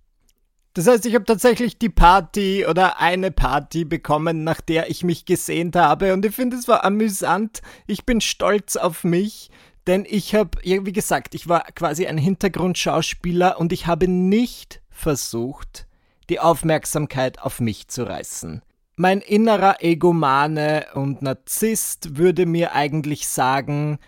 Das 0.75 0.87
heißt, 0.87 1.07
ich 1.07 1.14
habe 1.14 1.25
tatsächlich 1.25 1.78
die 1.78 1.88
Party 1.88 2.64
oder 2.64 3.00
eine 3.00 3.30
Party 3.30 3.85
bekommen, 3.85 4.45
nach 4.45 4.61
der 4.61 4.90
ich 4.90 5.02
mich 5.02 5.25
gesehnt 5.25 5.75
habe. 5.75 6.12
Und 6.12 6.25
ich 6.25 6.35
finde, 6.35 6.57
es 6.57 6.68
war 6.68 6.85
amüsant. 6.85 7.62
Ich 7.87 8.07
bin 8.07 8.21
stolz 8.21 8.76
auf 8.76 9.02
mich. 9.02 9.50
Denn 9.88 10.07
ich 10.09 10.35
habe, 10.35 10.50
wie 10.62 10.92
gesagt, 10.92 11.35
ich 11.35 11.49
war 11.49 11.62
quasi 11.75 12.07
ein 12.07 12.18
Hintergrundschauspieler 12.18 13.59
und 13.59 13.73
ich 13.73 13.87
habe 13.87 14.07
nicht 14.07 14.83
versucht, 14.90 15.87
die 16.28 16.40
Aufmerksamkeit 16.40 17.40
auf 17.40 17.59
mich 17.59 17.88
zu 17.88 18.04
reißen. 18.04 18.62
Mein 18.97 19.21
innerer 19.21 19.83
Egomane 19.83 20.87
und 20.95 21.23
Narzisst 21.23 22.18
würde 22.18 22.47
mir 22.47 22.75
eigentlich 22.75 23.28
sagen, 23.28 23.99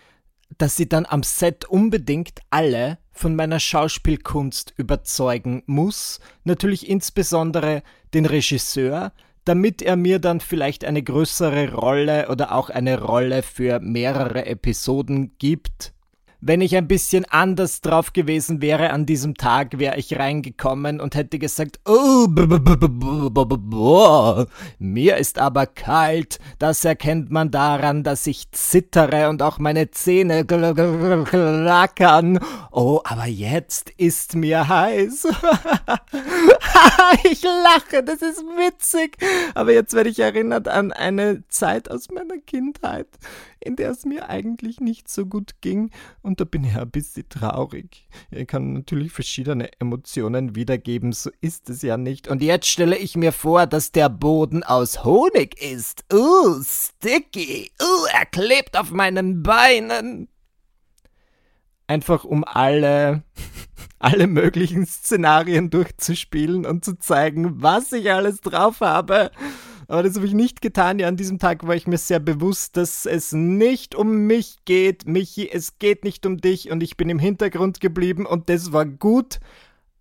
dass 0.59 0.77
sie 0.77 0.89
dann 0.89 1.07
am 1.07 1.23
Set 1.23 1.65
unbedingt 1.65 2.41
alle 2.51 2.99
von 3.13 3.37
meiner 3.37 3.61
Schauspielkunst 3.61 4.75
überzeugen 4.77 5.63
muss, 5.67 6.21
natürlich 6.45 6.89
insbesondere 6.89 7.83
den 8.15 8.27
Regisseur, 8.27 9.13
damit 9.45 9.83
er 9.83 9.97
mir 9.97 10.19
dann 10.19 10.41
vielleicht 10.41 10.85
eine 10.85 11.03
größere 11.03 11.73
Rolle 11.73 12.29
oder 12.29 12.53
auch 12.55 12.71
eine 12.71 13.01
Rolle 13.01 13.43
für 13.43 13.81
mehrere 13.81 14.47
Episoden 14.47 15.37
gibt 15.39 15.93
wenn 16.41 16.61
ich 16.61 16.77
ein 16.77 16.89
bisschen 16.89 17.25
anders 17.27 17.81
drauf 17.81 18.13
gewesen 18.13 18.63
wäre 18.63 18.91
an 18.91 19.07
diesem 19.07 19.35
Tag, 19.35 19.79
wäre 19.79 19.99
ich 19.99 20.19
reingekommen 20.19 21.01
und 21.01 21.15
hätte 21.15 21.39
gesagt, 21.39 21.81
oh, 21.87 22.27
mir 24.79 25.17
ist 25.17 25.39
aber 25.39 25.67
kalt. 25.67 26.39
Das 26.59 26.85
erkennt 26.85 27.31
man 27.31 27.51
daran, 27.51 28.03
dass 28.03 28.27
ich 28.27 28.51
zittere 28.53 29.29
und 29.29 29.43
auch 29.43 29.59
meine 29.59 29.91
Zähne 29.91 30.45
klackern. 30.45 32.41
Oh, 32.71 33.01
aber 33.05 33.27
jetzt 33.27 33.91
ist 33.99 34.35
mir 34.35 34.69
heiß. 34.69 35.29
ich 37.31 37.43
lache, 37.43 38.03
das 38.03 38.23
ist 38.23 38.43
witzig. 38.57 39.19
Aber 39.55 39.73
jetzt 39.73 39.93
werde 39.93 40.11
ich 40.11 40.19
erinnert 40.19 40.69
an 40.69 40.93
eine 40.93 41.47
Zeit 41.49 41.91
aus 41.91 42.09
meiner 42.11 42.39
Kindheit 42.39 43.09
in 43.61 43.77
der 43.77 43.91
es 43.91 44.05
mir 44.05 44.29
eigentlich 44.29 44.81
nicht 44.81 45.09
so 45.09 45.27
gut 45.27 45.61
ging. 45.61 45.91
Und 46.23 46.41
da 46.41 46.45
bin 46.45 46.65
ich 46.65 46.77
ein 46.77 46.91
bisschen 46.91 47.29
traurig. 47.29 48.09
Ich 48.31 48.47
kann 48.47 48.73
natürlich 48.73 49.13
verschiedene 49.13 49.71
Emotionen 49.79 50.55
wiedergeben, 50.55 51.13
so 51.13 51.31
ist 51.41 51.71
es 51.71 51.83
ja 51.83 51.97
nicht. 51.97 52.29
Und 52.29 52.43
jetzt 52.43 52.67
stelle 52.67 52.97
ich 52.97 53.17
mir 53.17 53.33
vor, 53.33 53.67
dass 53.67 53.93
der 53.93 54.09
Boden 54.09 54.63
aus 54.63 55.05
Honig 55.05 55.61
ist. 55.63 56.05
Uh, 56.13 56.63
sticky. 56.63 57.71
Uh, 57.81 58.07
er 58.13 58.27
klebt 58.27 58.79
auf 58.79 58.91
meinen 58.91 59.43
Beinen. 59.43 60.29
Einfach 61.87 62.25
um 62.25 62.45
alle 62.45 63.25
alle 64.01 64.27
möglichen 64.27 64.87
Szenarien 64.87 65.71
durchzuspielen 65.71 66.65
und 66.65 66.85
zu 66.85 66.99
zeigen, 66.99 67.63
was 67.63 67.93
ich 67.93 68.11
alles 68.11 68.41
drauf 68.41 68.81
habe. 68.81 69.31
Aber 69.91 70.05
das 70.05 70.15
habe 70.15 70.25
ich 70.25 70.35
nicht 70.35 70.63
getan. 70.63 71.01
Ja, 71.01 71.09
an 71.09 71.17
diesem 71.17 71.41
Tag 71.41 71.67
war 71.67 71.75
ich 71.75 71.89
mir 71.89 71.99
sehr 71.99 72.21
bewusst, 72.21 72.77
dass 72.77 73.07
es 73.07 73.33
nicht 73.33 73.97
um 73.97 74.29
mich 74.29 74.59
geht. 74.65 75.09
Michi, 75.09 75.51
es 75.51 75.81
geht 75.81 76.05
nicht 76.05 76.25
um 76.27 76.37
dich 76.37 76.71
und 76.71 76.81
ich 76.85 76.97
bin 76.97 77.11
im 77.11 77.19
Hintergrund 77.19 77.81
geblieben 77.81 78.25
und 78.25 78.49
das 78.49 78.73
war 78.73 78.87
gut. 78.87 79.41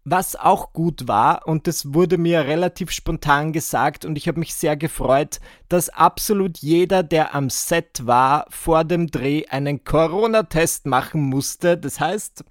Was 0.05 0.36
auch 0.36 0.74
gut 0.74 1.08
war, 1.08 1.48
und 1.48 1.65
das 1.65 1.93
wurde 1.93 2.17
mir 2.19 2.46
relativ 2.46 2.91
spontan 2.91 3.51
gesagt, 3.51 4.05
und 4.05 4.15
ich 4.17 4.27
habe 4.27 4.39
mich 4.39 4.53
sehr 4.55 4.77
gefreut, 4.77 5.39
dass 5.67 5.89
absolut 5.89 6.60
jeder, 6.60 7.03
der 7.03 7.36
am 7.36 7.50
Set 7.50 8.05
war, 8.05 8.46
vor 8.50 8.84
dem 8.84 9.08
Dreh 9.08 9.46
einen 9.48 9.84
Corona-Test 9.84 10.86
machen 10.86 11.24
musste. 11.24 11.77
Das 11.77 12.00
heißt, 12.00 12.43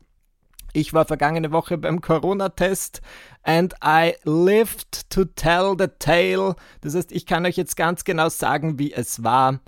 ich 0.72 0.92
war 0.92 1.04
vergangene 1.06 1.52
Woche 1.52 1.78
beim 1.78 2.00
Corona-Test 2.00 3.00
and 3.42 3.74
I 3.84 4.14
lived 4.24 5.10
to 5.10 5.24
tell 5.24 5.74
the 5.78 5.88
tale. 5.98 6.56
Das 6.80 6.94
heißt, 6.94 7.12
ich 7.12 7.26
kann 7.26 7.46
euch 7.46 7.56
jetzt 7.56 7.76
ganz 7.76 8.04
genau 8.04 8.28
sagen, 8.28 8.78
wie 8.78 8.92
es 8.92 9.22
war. 9.22 9.60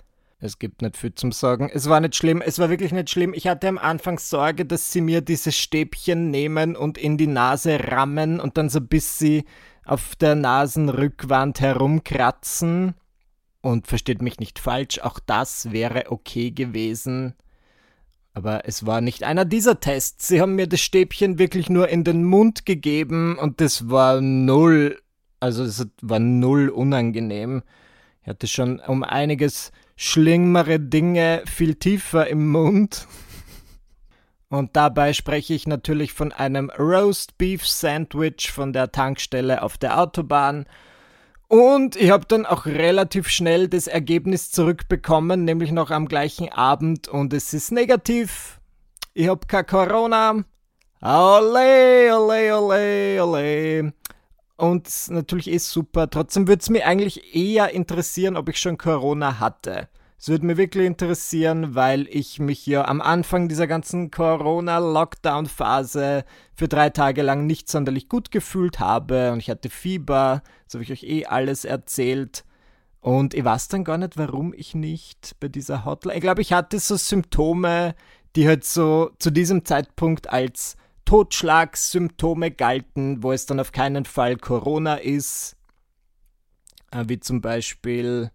Es 0.42 0.58
gibt 0.58 0.80
nicht 0.80 0.96
viel 0.96 1.14
zum 1.14 1.32
Sagen. 1.32 1.70
Es 1.72 1.88
war 1.88 2.00
nicht 2.00 2.16
schlimm. 2.16 2.40
Es 2.40 2.58
war 2.58 2.70
wirklich 2.70 2.92
nicht 2.92 3.10
schlimm. 3.10 3.34
Ich 3.34 3.46
hatte 3.46 3.68
am 3.68 3.76
Anfang 3.76 4.18
Sorge, 4.18 4.64
dass 4.64 4.90
sie 4.90 5.02
mir 5.02 5.20
diese 5.20 5.52
Stäbchen 5.52 6.30
nehmen 6.30 6.76
und 6.76 6.96
in 6.96 7.18
die 7.18 7.26
Nase 7.26 7.78
rammen 7.88 8.40
und 8.40 8.56
dann 8.56 8.70
so 8.70 8.80
bis 8.80 9.18
sie 9.18 9.44
auf 9.84 10.16
der 10.16 10.34
Nasenrückwand 10.34 11.60
herumkratzen. 11.60 12.94
Und 13.60 13.86
versteht 13.86 14.22
mich 14.22 14.40
nicht 14.40 14.58
falsch, 14.58 15.00
auch 15.00 15.18
das 15.18 15.70
wäre 15.72 16.10
okay 16.10 16.50
gewesen. 16.50 17.34
Aber 18.32 18.62
es 18.66 18.86
war 18.86 19.00
nicht 19.00 19.24
einer 19.24 19.44
dieser 19.44 19.80
Tests. 19.80 20.28
Sie 20.28 20.40
haben 20.40 20.54
mir 20.54 20.66
das 20.66 20.80
Stäbchen 20.80 21.38
wirklich 21.38 21.68
nur 21.68 21.88
in 21.88 22.04
den 22.04 22.24
Mund 22.24 22.64
gegeben 22.64 23.36
und 23.38 23.60
das 23.60 23.90
war 23.90 24.20
null, 24.20 25.00
also 25.40 25.64
es 25.64 25.86
war 26.00 26.20
null 26.20 26.68
unangenehm. 26.68 27.62
Ich 28.22 28.28
hatte 28.28 28.46
schon 28.46 28.78
um 28.80 29.02
einiges 29.02 29.72
schlimmere 29.96 30.78
Dinge 30.78 31.42
viel 31.46 31.74
tiefer 31.74 32.28
im 32.28 32.50
Mund. 32.50 33.06
Und 34.48 34.74
dabei 34.74 35.12
spreche 35.12 35.54
ich 35.54 35.66
natürlich 35.66 36.12
von 36.12 36.32
einem 36.32 36.70
Roast 36.70 37.38
Beef 37.38 37.66
Sandwich 37.66 38.50
von 38.50 38.72
der 38.72 38.90
Tankstelle 38.90 39.62
auf 39.62 39.78
der 39.78 40.00
Autobahn 40.00 40.66
und 41.50 41.96
ich 41.96 42.10
habe 42.12 42.26
dann 42.26 42.46
auch 42.46 42.64
relativ 42.64 43.28
schnell 43.28 43.66
das 43.66 43.88
Ergebnis 43.88 44.52
zurückbekommen, 44.52 45.44
nämlich 45.44 45.72
noch 45.72 45.90
am 45.90 46.06
gleichen 46.06 46.48
Abend 46.48 47.08
und 47.08 47.32
es 47.32 47.52
ist 47.52 47.72
negativ. 47.72 48.60
Ich 49.14 49.26
habe 49.26 49.44
kein 49.48 49.66
Corona. 49.66 50.44
Ole, 51.02 52.16
ole, 52.16 52.56
ole, 52.56 53.24
ole. 53.24 53.92
Und 54.58 54.88
natürlich 55.08 55.48
ist 55.48 55.72
super. 55.72 56.08
Trotzdem 56.08 56.46
würde 56.46 56.60
es 56.60 56.70
mich 56.70 56.84
eigentlich 56.84 57.34
eher 57.34 57.70
interessieren, 57.70 58.36
ob 58.36 58.48
ich 58.48 58.60
schon 58.60 58.78
Corona 58.78 59.40
hatte. 59.40 59.88
Es 60.20 60.28
würde 60.28 60.44
mich 60.44 60.58
wirklich 60.58 60.84
interessieren, 60.84 61.74
weil 61.74 62.06
ich 62.10 62.38
mich 62.38 62.66
ja 62.66 62.84
am 62.84 63.00
Anfang 63.00 63.48
dieser 63.48 63.66
ganzen 63.66 64.10
Corona-Lockdown-Phase 64.10 66.26
für 66.54 66.68
drei 66.68 66.90
Tage 66.90 67.22
lang 67.22 67.46
nicht 67.46 67.70
sonderlich 67.70 68.10
gut 68.10 68.30
gefühlt 68.30 68.80
habe 68.80 69.32
und 69.32 69.38
ich 69.38 69.48
hatte 69.48 69.70
Fieber, 69.70 70.42
das 70.66 70.74
habe 70.74 70.84
ich 70.84 70.92
euch 70.92 71.04
eh 71.04 71.24
alles 71.24 71.64
erzählt. 71.64 72.44
Und 73.00 73.32
ich 73.32 73.42
weiß 73.42 73.68
dann 73.68 73.82
gar 73.82 73.96
nicht, 73.96 74.18
warum 74.18 74.52
ich 74.52 74.74
nicht 74.74 75.36
bei 75.40 75.48
dieser 75.48 75.86
Hotline. 75.86 76.16
Ich 76.16 76.20
glaube, 76.20 76.42
ich 76.42 76.52
hatte 76.52 76.78
so 76.80 76.98
Symptome, 76.98 77.94
die 78.36 78.46
halt 78.46 78.64
so 78.64 79.12
zu 79.18 79.30
diesem 79.30 79.64
Zeitpunkt 79.64 80.28
als 80.28 80.76
Totschlagssymptome 81.06 82.50
galten, 82.50 83.22
wo 83.22 83.32
es 83.32 83.46
dann 83.46 83.58
auf 83.58 83.72
keinen 83.72 84.04
Fall 84.04 84.36
Corona 84.36 84.96
ist. 84.96 85.56
Äh, 86.90 87.04
wie 87.06 87.20
zum 87.20 87.40
Beispiel 87.40 88.30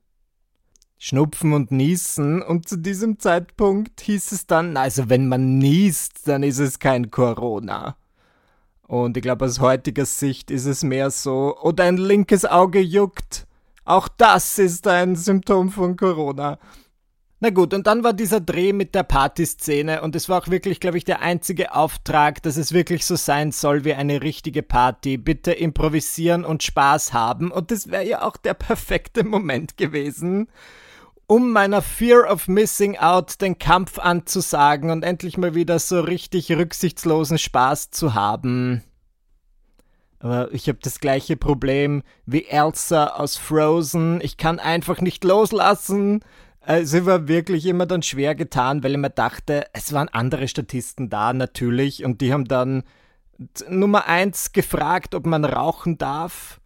Schnupfen 0.97 1.53
und 1.53 1.71
Niesen 1.71 2.41
und 2.41 2.67
zu 2.67 2.77
diesem 2.77 3.19
Zeitpunkt 3.19 4.01
hieß 4.01 4.31
es 4.31 4.47
dann, 4.47 4.77
also 4.77 5.09
wenn 5.09 5.27
man 5.27 5.57
niest, 5.57 6.27
dann 6.27 6.41
ist 6.41 6.59
es 6.59 6.79
kein 6.79 7.11
Corona. 7.11 7.97
Und 8.87 9.17
ich 9.17 9.23
glaube, 9.23 9.45
aus 9.45 9.59
heutiger 9.59 10.05
Sicht 10.05 10.51
ist 10.51 10.65
es 10.65 10.83
mehr 10.83 11.09
so, 11.11 11.57
oh, 11.61 11.71
dein 11.71 11.97
linkes 11.97 12.45
Auge 12.45 12.79
juckt. 12.79 13.47
Auch 13.83 14.07
das 14.07 14.57
ist 14.57 14.87
ein 14.87 15.15
Symptom 15.15 15.69
von 15.69 15.95
Corona. 15.95 16.59
Na 17.41 17.49
gut, 17.49 17.73
und 17.73 17.85
dann 17.85 18.03
war 18.03 18.13
dieser 18.13 18.39
Dreh 18.39 18.71
mit 18.71 18.95
der 18.95 19.03
Partyszene 19.03 20.01
und 20.01 20.15
es 20.15 20.29
war 20.29 20.41
auch 20.41 20.47
wirklich, 20.47 20.79
glaube 20.79 20.97
ich, 20.97 21.03
der 21.03 21.21
einzige 21.21 21.75
Auftrag, 21.75 22.41
dass 22.41 22.57
es 22.57 22.71
wirklich 22.71 23.05
so 23.05 23.15
sein 23.17 23.51
soll 23.51 23.83
wie 23.83 23.93
eine 23.93 24.21
richtige 24.21 24.63
Party. 24.63 25.17
Bitte 25.17 25.51
improvisieren 25.51 26.45
und 26.45 26.63
Spaß 26.63 27.11
haben 27.13 27.51
und 27.51 27.71
das 27.71 27.91
wäre 27.91 28.07
ja 28.07 28.21
auch 28.21 28.37
der 28.37 28.53
perfekte 28.53 29.23
Moment 29.23 29.77
gewesen 29.77 30.47
um 31.27 31.51
meiner 31.51 31.81
Fear 31.81 32.31
of 32.31 32.47
Missing 32.47 32.97
Out 32.97 33.41
den 33.41 33.57
Kampf 33.57 33.99
anzusagen 33.99 34.91
und 34.91 35.03
endlich 35.03 35.37
mal 35.37 35.55
wieder 35.55 35.79
so 35.79 36.01
richtig 36.01 36.51
rücksichtslosen 36.51 37.37
Spaß 37.37 37.91
zu 37.91 38.13
haben. 38.13 38.83
Aber 40.19 40.51
ich 40.53 40.67
habe 40.67 40.79
das 40.81 40.99
gleiche 40.99 41.37
Problem 41.37 42.03
wie 42.25 42.45
Elsa 42.45 43.07
aus 43.07 43.37
Frozen. 43.37 44.21
Ich 44.21 44.37
kann 44.37 44.59
einfach 44.59 45.01
nicht 45.01 45.23
loslassen. 45.23 46.21
Also 46.61 47.05
war 47.05 47.27
wirklich 47.27 47.65
immer 47.67 47.85
dann 47.85 48.01
schwer 48.01 48.33
getan, 48.33 48.83
weil 48.83 48.93
ich 48.93 48.97
mir 48.97 49.11
dachte, 49.11 49.67
es 49.73 49.93
waren 49.93 50.09
andere 50.09 50.47
Statisten 50.47 51.09
da 51.09 51.31
natürlich 51.31 52.03
und 52.03 52.21
die 52.21 52.33
haben 52.33 52.45
dann 52.45 52.83
Nummer 53.69 54.07
eins 54.07 54.51
gefragt, 54.51 55.13
ob 55.13 55.27
man 55.27 55.45
rauchen 55.45 55.97
darf. 55.99 56.59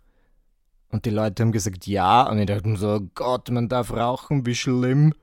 Und 0.91 1.05
die 1.05 1.11
Leute 1.11 1.43
haben 1.43 1.51
gesagt, 1.51 1.87
ja. 1.87 2.23
Und 2.23 2.39
ich 2.39 2.47
dachte 2.47 2.75
so, 2.75 3.01
Gott, 3.13 3.49
man 3.51 3.69
darf 3.69 3.91
rauchen, 3.91 4.45
wie 4.45 4.55
schlimm. 4.55 5.13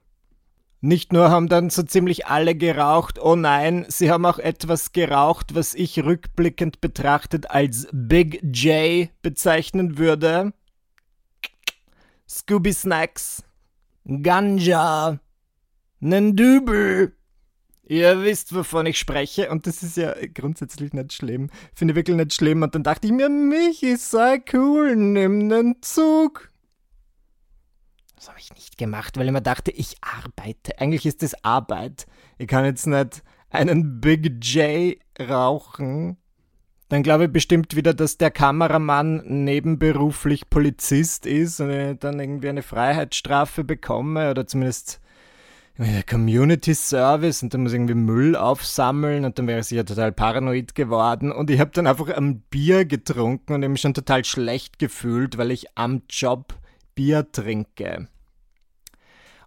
Nicht 0.80 1.12
nur 1.12 1.30
haben 1.30 1.49
dann 1.49 1.70
so 1.70 1.82
ziemlich 1.82 2.26
alle 2.26 2.54
geraucht, 2.54 3.18
oh 3.18 3.35
nein, 3.35 3.87
sie 3.88 4.11
haben 4.11 4.26
auch 4.26 4.38
etwas 4.38 4.92
geraucht, 4.92 5.54
was 5.54 5.75
ich 5.75 6.04
rückblickend 6.04 6.80
betrachtet 6.80 7.50
als 7.50 7.88
Big 7.92 8.40
J 8.54 9.08
bezeichnen 9.23 9.99
würde. 9.99 10.52
Scooby 12.28 12.73
Snacks, 12.73 13.42
Ganja, 14.04 15.18
nen 15.99 16.37
Dübel. 16.37 17.15
Ihr 17.88 18.22
wisst, 18.22 18.52
wovon 18.52 18.86
ich 18.86 18.98
spreche, 18.98 19.48
und 19.48 19.68
das 19.68 19.84
ist 19.84 19.96
ja 19.96 20.12
grundsätzlich 20.34 20.92
nicht 20.92 21.12
schlimm. 21.12 21.50
Finde 21.72 21.92
ich 21.92 21.96
wirklich 21.96 22.16
nicht 22.16 22.34
schlimm. 22.34 22.62
Und 22.62 22.74
dann 22.74 22.82
dachte 22.82 23.06
ich 23.06 23.12
mir, 23.12 23.28
Michi, 23.28 23.96
sei 23.96 24.42
cool, 24.52 24.96
nimm 24.96 25.48
den 25.48 25.76
Zug. 25.82 26.50
Das 28.16 28.28
habe 28.28 28.40
ich 28.40 28.52
nicht 28.54 28.76
gemacht, 28.76 29.16
weil 29.16 29.26
ich 29.26 29.32
mir 29.32 29.40
dachte, 29.40 29.70
ich 29.70 29.96
arbeite. 30.00 30.80
Eigentlich 30.80 31.06
ist 31.06 31.22
das 31.22 31.44
Arbeit. 31.44 32.06
Ich 32.38 32.48
kann 32.48 32.64
jetzt 32.64 32.88
nicht 32.88 33.22
einen 33.50 34.00
Big 34.00 34.44
J 34.44 34.96
rauchen. 35.20 36.16
Dann 36.88 37.04
glaube 37.04 37.26
ich 37.26 37.32
bestimmt 37.32 37.76
wieder, 37.76 37.94
dass 37.94 38.18
der 38.18 38.32
Kameramann 38.32 39.22
nebenberuflich 39.26 40.50
Polizist 40.50 41.24
ist 41.26 41.60
und 41.60 41.70
ich 41.70 41.98
dann 41.98 42.18
irgendwie 42.18 42.48
eine 42.48 42.62
Freiheitsstrafe 42.62 43.62
bekomme 43.62 44.30
oder 44.30 44.46
zumindest 44.46 45.00
Community 46.09 46.75
Service 46.75 47.42
und 47.42 47.52
dann 47.52 47.62
muss 47.62 47.73
ich 47.73 47.76
irgendwie 47.76 47.95
Müll 47.95 48.35
aufsammeln 48.35 49.26
und 49.26 49.38
dann 49.38 49.47
wäre 49.47 49.61
ich 49.61 49.71
ja 49.71 49.83
total 49.83 50.11
paranoid 50.11 50.75
geworden 50.75 51.30
und 51.30 51.50
ich 51.50 51.61
habe 51.61 51.71
dann 51.73 51.87
einfach 51.87 52.09
ein 52.09 52.40
Bier 52.40 52.87
getrunken 52.87 53.52
und 53.52 53.61
mich 53.61 53.83
schon 53.83 53.92
total 53.92 54.25
schlecht 54.25 54.78
gefühlt, 54.78 55.37
weil 55.37 55.50
ich 55.50 55.76
am 55.76 56.02
Job 56.09 56.54
Bier 56.95 57.30
trinke. 57.30 58.09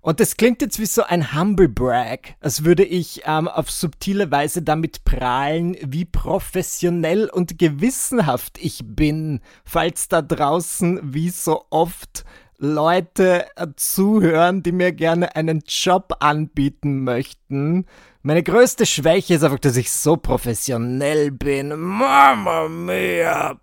Und 0.02 0.22
das 0.22 0.38
klingt 0.38 0.62
jetzt 0.62 0.80
wie 0.80 0.86
so 0.86 1.04
ein 1.04 1.34
Humble 1.34 1.68
Brag, 1.68 2.36
als 2.40 2.64
würde 2.64 2.86
ich 2.86 3.24
ähm, 3.26 3.48
auf 3.50 3.70
subtile 3.70 4.32
Weise 4.32 4.62
damit 4.62 5.04
prahlen, 5.04 5.76
wie 5.82 6.06
professionell 6.06 7.28
und 7.30 7.58
gewissenhaft 7.58 8.58
ich 8.62 8.82
bin, 8.86 9.42
falls 9.66 10.08
da 10.08 10.22
draußen 10.22 11.02
wie 11.04 11.30
so 11.30 11.66
oft 11.70 12.24
Leute 12.62 13.46
äh, 13.56 13.68
zuhören, 13.78 14.64
die 14.64 14.74
mir 14.74 14.92
gerne 14.92 15.36
einen 15.38 15.64
Job 15.66 16.18
anbieten 16.20 17.06
möchten. 17.06 17.86
Meine 18.22 18.44
größte 18.44 18.86
Schwäche 18.86 19.36
ist 19.36 19.44
einfach, 19.44 19.60
dass 19.60 19.78
ich 19.78 19.92
so 19.92 20.18
professionell 20.18 21.32
bin. 21.32 21.70
Mama 21.80 22.68
mia! 22.68 23.58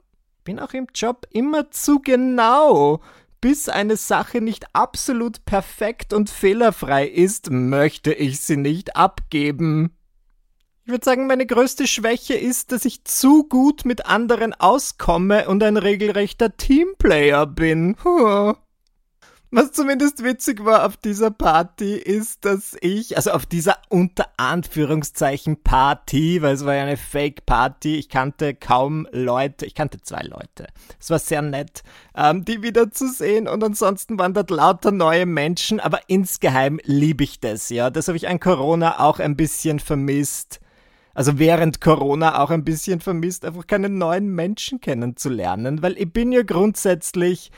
Bin 0.45 0.59
auch 0.59 0.73
im 0.73 0.87
Job 0.95 1.26
immer 1.31 1.71
zu 1.71 2.00
genau. 2.00 3.03
Bis 3.43 3.69
eine 3.69 3.97
Sache 3.97 4.41
nicht 4.41 4.65
absolut 4.73 5.45
perfekt 5.45 6.15
und 6.15 6.31
fehlerfrei 6.31 7.07
ist, 7.07 7.50
möchte 7.50 8.15
ich 8.15 8.41
sie 8.41 8.57
nicht 8.57 8.97
abgeben. 8.97 9.95
Ich 10.85 10.91
würde 10.91 11.05
sagen, 11.05 11.26
meine 11.26 11.45
größte 11.45 11.87
Schwäche 11.87 12.35
ist, 12.35 12.73
dass 12.73 12.87
ich 12.87 13.05
zu 13.05 13.45
gut 13.45 13.85
mit 13.85 14.07
anderen 14.07 14.55
auskomme 14.55 15.49
und 15.49 15.62
ein 15.62 15.76
regelrechter 15.76 16.57
Teamplayer 16.57 17.45
bin. 17.45 17.97
Huh. 18.03 18.55
Was 19.57 19.73
zumindest 19.73 20.23
witzig 20.23 20.67
war 20.67 20.85
auf 20.85 20.99
dieser 20.99 21.31
Party 21.31 21.95
ist, 21.95 22.45
dass 22.45 22.77
ich, 22.83 23.17
also 23.17 23.31
auf 23.31 23.47
dieser 23.47 23.79
unter 23.89 24.27
Anführungszeichen 24.37 25.63
Party, 25.63 26.43
weil 26.43 26.53
es 26.53 26.67
war 26.67 26.75
ja 26.75 26.83
eine 26.83 26.99
Fake-Party, 26.99 27.97
ich 27.97 28.11
kannte 28.11 28.53
kaum 28.55 29.09
Leute, 29.13 29.65
ich 29.65 29.75
kannte 29.75 30.03
zwei 30.03 30.21
Leute. 30.21 30.67
Es 31.01 31.09
war 31.09 31.19
sehr 31.19 31.41
nett, 31.41 31.85
ähm, 32.15 32.45
die 32.45 32.63
wiederzusehen 32.63 33.49
und 33.49 33.65
ansonsten 33.65 34.19
waren 34.19 34.35
dort 34.35 34.51
lauter 34.51 34.93
neue 34.93 35.25
Menschen, 35.25 35.81
aber 35.81 36.01
insgeheim 36.07 36.79
liebe 36.85 37.25
ich 37.25 37.41
das, 37.41 37.71
ja. 37.71 37.89
Das 37.89 38.09
habe 38.09 38.19
ich 38.19 38.29
an 38.29 38.41
Corona 38.41 39.01
auch 39.01 39.21
ein 39.21 39.37
bisschen 39.37 39.79
vermisst 39.79 40.61
also 41.15 41.39
während 41.39 41.81
Corona 41.81 42.43
auch 42.43 42.51
ein 42.51 42.63
bisschen 42.63 43.01
vermisst, 43.01 43.47
einfach 43.47 43.67
keine 43.67 43.89
neuen 43.89 44.35
Menschen 44.35 44.83
kennenzulernen, 44.83 45.81
weil 45.81 45.97
ich 45.97 46.13
bin 46.13 46.31
ja 46.31 46.43
grundsätzlich 46.43 47.51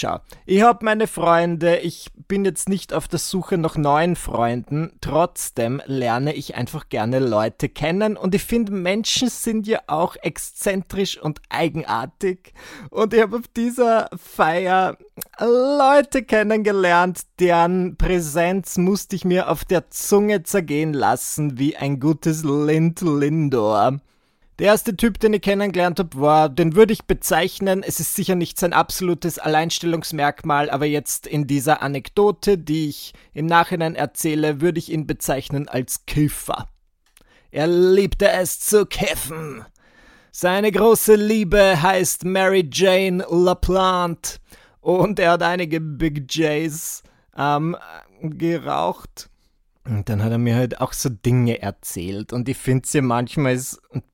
Schau, 0.00 0.20
ich 0.46 0.62
habe 0.62 0.84
meine 0.84 1.08
Freunde, 1.08 1.78
ich 1.78 2.06
bin 2.28 2.44
jetzt 2.44 2.68
nicht 2.68 2.92
auf 2.92 3.08
der 3.08 3.18
Suche 3.18 3.58
nach 3.58 3.76
neuen 3.76 4.14
Freunden, 4.14 4.92
trotzdem 5.00 5.82
lerne 5.86 6.34
ich 6.34 6.54
einfach 6.54 6.88
gerne 6.88 7.18
Leute 7.18 7.68
kennen 7.68 8.16
und 8.16 8.32
ich 8.32 8.44
finde, 8.44 8.70
Menschen 8.70 9.28
sind 9.28 9.66
ja 9.66 9.80
auch 9.88 10.14
exzentrisch 10.22 11.20
und 11.20 11.40
eigenartig 11.48 12.54
und 12.90 13.12
ich 13.12 13.20
habe 13.20 13.38
auf 13.38 13.48
dieser 13.48 14.08
Feier 14.16 14.98
Leute 15.40 16.22
kennengelernt, 16.22 17.22
deren 17.40 17.96
Präsenz 17.96 18.78
musste 18.78 19.16
ich 19.16 19.24
mir 19.24 19.50
auf 19.50 19.64
der 19.64 19.90
Zunge 19.90 20.44
zergehen 20.44 20.92
lassen 20.92 21.58
wie 21.58 21.76
ein 21.76 21.98
gutes 21.98 22.44
Lind 22.44 23.00
Lindor. 23.00 23.98
Der 24.58 24.66
erste 24.66 24.96
Typ, 24.96 25.20
den 25.20 25.34
ich 25.34 25.42
kennengelernt 25.42 26.00
habe, 26.00 26.20
war, 26.20 26.48
den 26.48 26.74
würde 26.74 26.92
ich 26.92 27.04
bezeichnen, 27.04 27.84
es 27.84 28.00
ist 28.00 28.16
sicher 28.16 28.34
nicht 28.34 28.58
sein 28.58 28.72
absolutes 28.72 29.38
Alleinstellungsmerkmal, 29.38 30.68
aber 30.68 30.84
jetzt 30.84 31.28
in 31.28 31.46
dieser 31.46 31.80
Anekdote, 31.80 32.58
die 32.58 32.88
ich 32.88 33.12
im 33.34 33.46
Nachhinein 33.46 33.94
erzähle, 33.94 34.60
würde 34.60 34.80
ich 34.80 34.90
ihn 34.90 35.06
bezeichnen 35.06 35.68
als 35.68 36.06
Kiffer. 36.06 36.68
Er 37.52 37.68
liebte 37.68 38.30
es 38.30 38.58
zu 38.58 38.84
kiffen. 38.84 39.64
Seine 40.32 40.72
große 40.72 41.14
Liebe 41.14 41.80
heißt 41.80 42.24
Mary 42.24 42.68
Jane 42.72 43.24
LaPlante 43.30 44.38
und 44.80 45.20
er 45.20 45.32
hat 45.32 45.42
einige 45.44 45.80
Big 45.80 46.34
J's 46.34 47.04
ähm, 47.36 47.76
geraucht. 48.20 49.30
Und 49.88 50.10
dann 50.10 50.22
hat 50.22 50.32
er 50.32 50.38
mir 50.38 50.54
halt 50.54 50.82
auch 50.82 50.92
so 50.92 51.08
Dinge 51.08 51.62
erzählt. 51.62 52.34
Und 52.34 52.48
ich 52.48 52.58
finde 52.58 52.84
es 52.84 52.92
ja 52.92 53.00
manchmal 53.00 53.58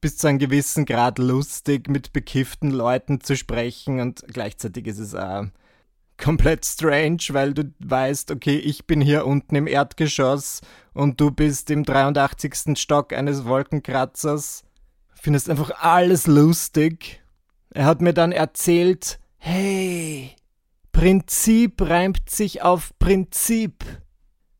bis 0.01 0.17
zu 0.17 0.29
einem 0.29 0.39
gewissen 0.39 0.85
Grad 0.85 1.19
lustig, 1.19 1.89
mit 1.89 2.13
bekifften 2.13 2.71
Leuten 2.71 3.21
zu 3.21 3.37
sprechen. 3.37 3.99
Und 3.99 4.25
gleichzeitig 4.29 4.87
ist 4.87 5.01
es 5.01 5.17
auch 5.17 5.47
komplett 6.17 6.65
strange, 6.65 7.19
weil 7.31 7.55
du 7.55 7.75
weißt, 7.81 8.31
okay, 8.31 8.57
ich 8.57 8.87
bin 8.87 9.01
hier 9.01 9.27
unten 9.27 9.57
im 9.57 9.67
Erdgeschoss 9.67 10.61
und 10.93 11.21
du 11.21 11.33
bist 11.33 11.71
im 11.71 11.83
83. 11.83 12.79
Stock 12.79 13.13
eines 13.13 13.45
Wolkenkratzers. 13.45 14.63
Findest 15.15 15.51
einfach 15.51 15.73
alles 15.81 16.29
lustig. 16.29 17.21
Er 17.71 17.87
hat 17.87 18.01
mir 18.01 18.15
dann 18.15 18.31
erzählt, 18.31 19.19
hey, 19.39 20.37
Prinzip 20.93 21.83
reimt 21.83 22.31
sich 22.31 22.63
auf 22.63 22.97
Prinzip. 23.01 23.85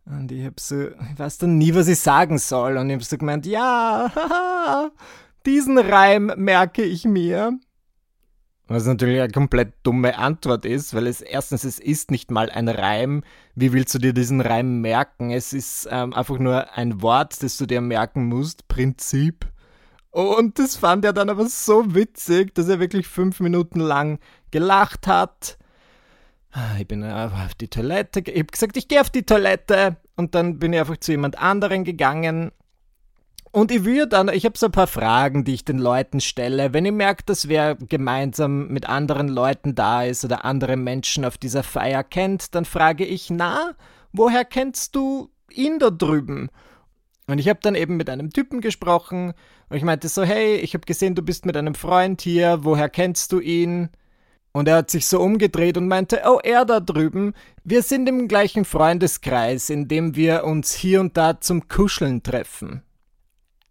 Und 0.07 0.31
ich 0.33 0.45
hab 0.45 0.61
so, 0.61 0.89
ich 0.89 1.19
weiß 1.19 1.39
dann 1.39 1.57
nie, 1.57 1.75
was 1.75 1.89
ich 1.89 1.99
sagen 1.99 2.39
soll. 2.39 2.77
Und 2.77 2.91
ich 2.91 2.97
hab 2.97 3.05
so 3.05 3.17
gemeint, 3.17 3.47
ja, 3.47 4.11
haha, 4.15 4.91
diesen 5.47 5.79
Reim 5.79 6.33
merke 6.37 6.83
ich 6.83 7.05
mir. 7.05 7.59
Was 8.67 8.87
natürlich 8.87 9.21
eine 9.21 9.33
komplett 9.33 9.75
dumme 9.83 10.17
Antwort 10.17 10.65
ist, 10.65 10.95
weil 10.95 11.07
es 11.07 11.21
erstens, 11.21 11.65
es 11.65 11.79
ist 11.79 12.11
nicht 12.11 12.31
mal 12.31 12.49
ein 12.49 12.69
Reim. 12.69 13.23
Wie 13.55 13.73
willst 13.73 13.95
du 13.95 13.99
dir 13.99 14.15
diesen 14.15 14.41
Reim 14.41 14.81
merken? 14.81 15.31
Es 15.31 15.53
ist 15.53 15.87
ähm, 15.91 16.15
einfach 16.15 16.39
nur 16.39 16.73
ein 16.73 17.03
Wort, 17.03 17.43
das 17.43 17.57
du 17.59 17.67
dir 17.67 17.83
merken 17.83 18.27
musst. 18.27 18.69
Prinzip. 18.69 19.47
Und 20.11 20.59
das 20.59 20.77
fand 20.77 21.05
er 21.05 21.13
dann 21.13 21.29
aber 21.29 21.47
so 21.47 21.95
witzig, 21.95 22.55
dass 22.55 22.69
er 22.69 22.81
wirklich 22.81 23.07
fünf 23.07 23.41
Minuten 23.41 23.81
lang 23.81 24.19
gelacht 24.51 25.07
hat 25.07 25.59
ich 26.79 26.87
bin 26.87 27.05
auf 27.05 27.55
die 27.55 27.69
Toilette, 27.69 28.21
ich 28.21 28.39
habe 28.39 28.47
gesagt, 28.47 28.77
ich 28.77 28.89
gehe 28.89 29.01
auf 29.01 29.11
die 29.11 29.25
Toilette 29.25 29.97
und 30.17 30.35
dann 30.35 30.59
bin 30.59 30.73
ich 30.73 30.81
einfach 30.81 30.99
zu 30.99 31.13
jemand 31.13 31.39
anderen 31.39 31.85
gegangen 31.85 32.53
und 33.55 33.71
ich 33.71 33.85
würde 33.85 34.09
dann, 34.09 34.29
ich 34.31 34.45
habe 34.45 34.59
so 34.59 34.67
ein 34.67 34.73
paar 34.73 34.89
Fragen, 34.89 35.45
die 35.45 35.55
ich 35.55 35.65
den 35.65 35.79
Leuten 35.79 36.21
stelle. 36.21 36.73
Wenn 36.73 36.85
ich 36.85 36.93
merke, 36.93 37.23
dass 37.25 37.47
wer 37.47 37.77
gemeinsam 37.77 38.67
mit 38.67 38.89
anderen 38.89 39.29
Leuten 39.29 39.77
da 39.77 40.03
ist 40.03 40.25
oder 40.25 40.45
andere 40.45 40.77
Menschen 40.77 41.25
auf 41.25 41.39
dieser 41.39 41.63
Feier 41.63 42.03
kennt, 42.03 42.57
dann 42.57 42.65
frage 42.65 43.05
ich, 43.05 43.31
na, 43.31 43.75
woher 44.13 44.45
kennst 44.45 44.97
du 44.97 45.31
ihn 45.53 45.79
da 45.79 45.91
drüben? 45.91 46.51
Und 47.29 47.39
ich 47.39 47.49
habe 47.49 47.61
dann 47.63 47.77
eben 47.77 47.97
mit 47.97 48.11
einem 48.11 48.31
Typen 48.31 48.61
gesprochen 48.61 49.35
und 49.69 49.77
ich 49.77 49.85
meinte 49.85 50.09
so, 50.09 50.25
hey, 50.25 50.57
ich 50.57 50.75
habe 50.75 50.85
gesehen, 50.85 51.15
du 51.15 51.23
bist 51.23 51.47
mit 51.47 51.57
einem 51.57 51.77
Freund 51.77 52.23
hier, 52.23 52.65
woher 52.65 52.89
kennst 52.89 53.31
du 53.31 53.39
ihn? 53.39 53.89
Und 54.57 54.69
er 54.69 54.77
hat 54.77 54.91
sich 54.91 55.07
so 55.09 55.21
umgedreht 55.21 55.77
und 55.77 55.89
meinte, 55.89 56.23
oh, 56.27 56.39
er 56.41 56.65
da 56.65 56.79
drüben, 56.79 57.35
wir 57.65 57.83
sind 57.83 58.09
im 58.09 58.29
gleichen 58.29 58.65
Freundeskreis, 58.65 59.69
in 59.69 59.89
dem 59.89 60.15
wir 60.15 60.45
uns 60.45 60.73
hier 60.73 61.01
und 61.01 61.17
da 61.17 61.41
zum 61.41 61.67
Kuscheln 61.67 62.23
treffen. 62.23 62.85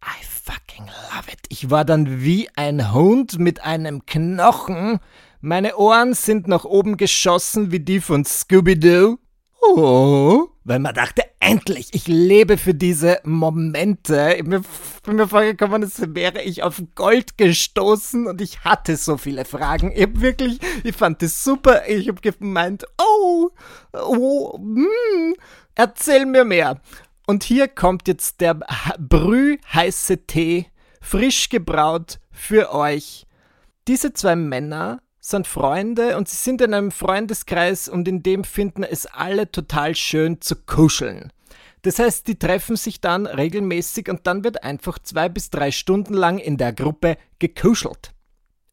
I 0.04 0.26
fucking 0.26 0.86
love 0.86 1.32
it. 1.32 1.39
Ich 1.48 1.69
war 1.69 1.86
dann 1.86 2.22
wie 2.22 2.50
ein 2.58 2.93
Hund 2.93 3.39
mit 3.39 3.63
einem 3.63 4.06
Knochen. 4.06 5.00
Meine 5.39 5.78
Ohren 5.78 6.13
sind 6.13 6.50
nach 6.50 6.65
oben 6.65 6.98
geschossen 6.98 7.72
wie 7.72 7.80
die 7.80 8.02
von 8.02 8.26
Scooby-Doo. 8.26 9.19
Oh, 9.62 10.50
weil 10.63 10.80
man 10.80 10.93
dachte, 10.93 11.23
endlich, 11.39 11.89
ich 11.93 12.08
lebe 12.08 12.58
für 12.58 12.73
diese 12.73 13.19
Momente. 13.23 14.36
Ich 14.38 14.43
bin 14.43 15.15
mir 15.15 15.28
vorgekommen, 15.28 15.84
als 15.84 16.02
wäre 16.15 16.41
ich 16.41 16.63
auf 16.63 16.82
Gold 16.95 17.38
gestoßen 17.38 18.28
und 18.28 18.41
ich 18.41 18.63
hatte 18.63 18.95
so 18.95 19.17
viele 19.17 19.45
Fragen. 19.45 19.91
Ich 19.93 20.04
hab 20.04 20.21
wirklich, 20.21 20.60
ich 20.84 20.95
fand 20.95 21.21
das 21.21 21.43
super. 21.43 21.88
Ich 21.88 22.08
hab 22.08 22.21
gemeint, 22.21 22.86
oh, 22.97 23.49
oh, 23.93 24.58
mm, 24.58 25.34
erzähl 25.76 26.26
mir 26.26 26.45
mehr. 26.45 26.82
Und 27.26 27.43
hier 27.43 27.67
kommt 27.67 28.08
jetzt 28.08 28.41
der 28.41 28.60
brühheiße 28.99 30.26
Tee, 30.28 30.67
frisch 31.02 31.49
gebraut 31.49 32.19
für 32.32 32.73
euch. 32.73 33.26
Diese 33.88 34.13
zwei 34.13 34.36
Männer 34.36 35.02
sind 35.25 35.47
Freunde 35.47 36.17
und 36.17 36.27
sie 36.27 36.36
sind 36.36 36.62
in 36.62 36.73
einem 36.73 36.91
Freundeskreis 36.91 37.88
und 37.88 38.07
in 38.07 38.23
dem 38.23 38.43
finden 38.43 38.83
es 38.83 39.05
alle 39.05 39.49
total 39.49 39.95
schön 39.95 40.41
zu 40.41 40.55
kuscheln. 40.55 41.31
Das 41.81 41.97
heißt, 41.99 42.27
die 42.27 42.38
treffen 42.38 42.75
sich 42.75 42.99
dann 42.99 43.25
regelmäßig 43.25 44.09
und 44.09 44.27
dann 44.27 44.43
wird 44.43 44.63
einfach 44.63 44.99
zwei 44.99 45.29
bis 45.29 45.49
drei 45.49 45.71
Stunden 45.71 46.13
lang 46.13 46.39
in 46.39 46.57
der 46.57 46.73
Gruppe 46.73 47.17
gekuschelt. 47.39 48.12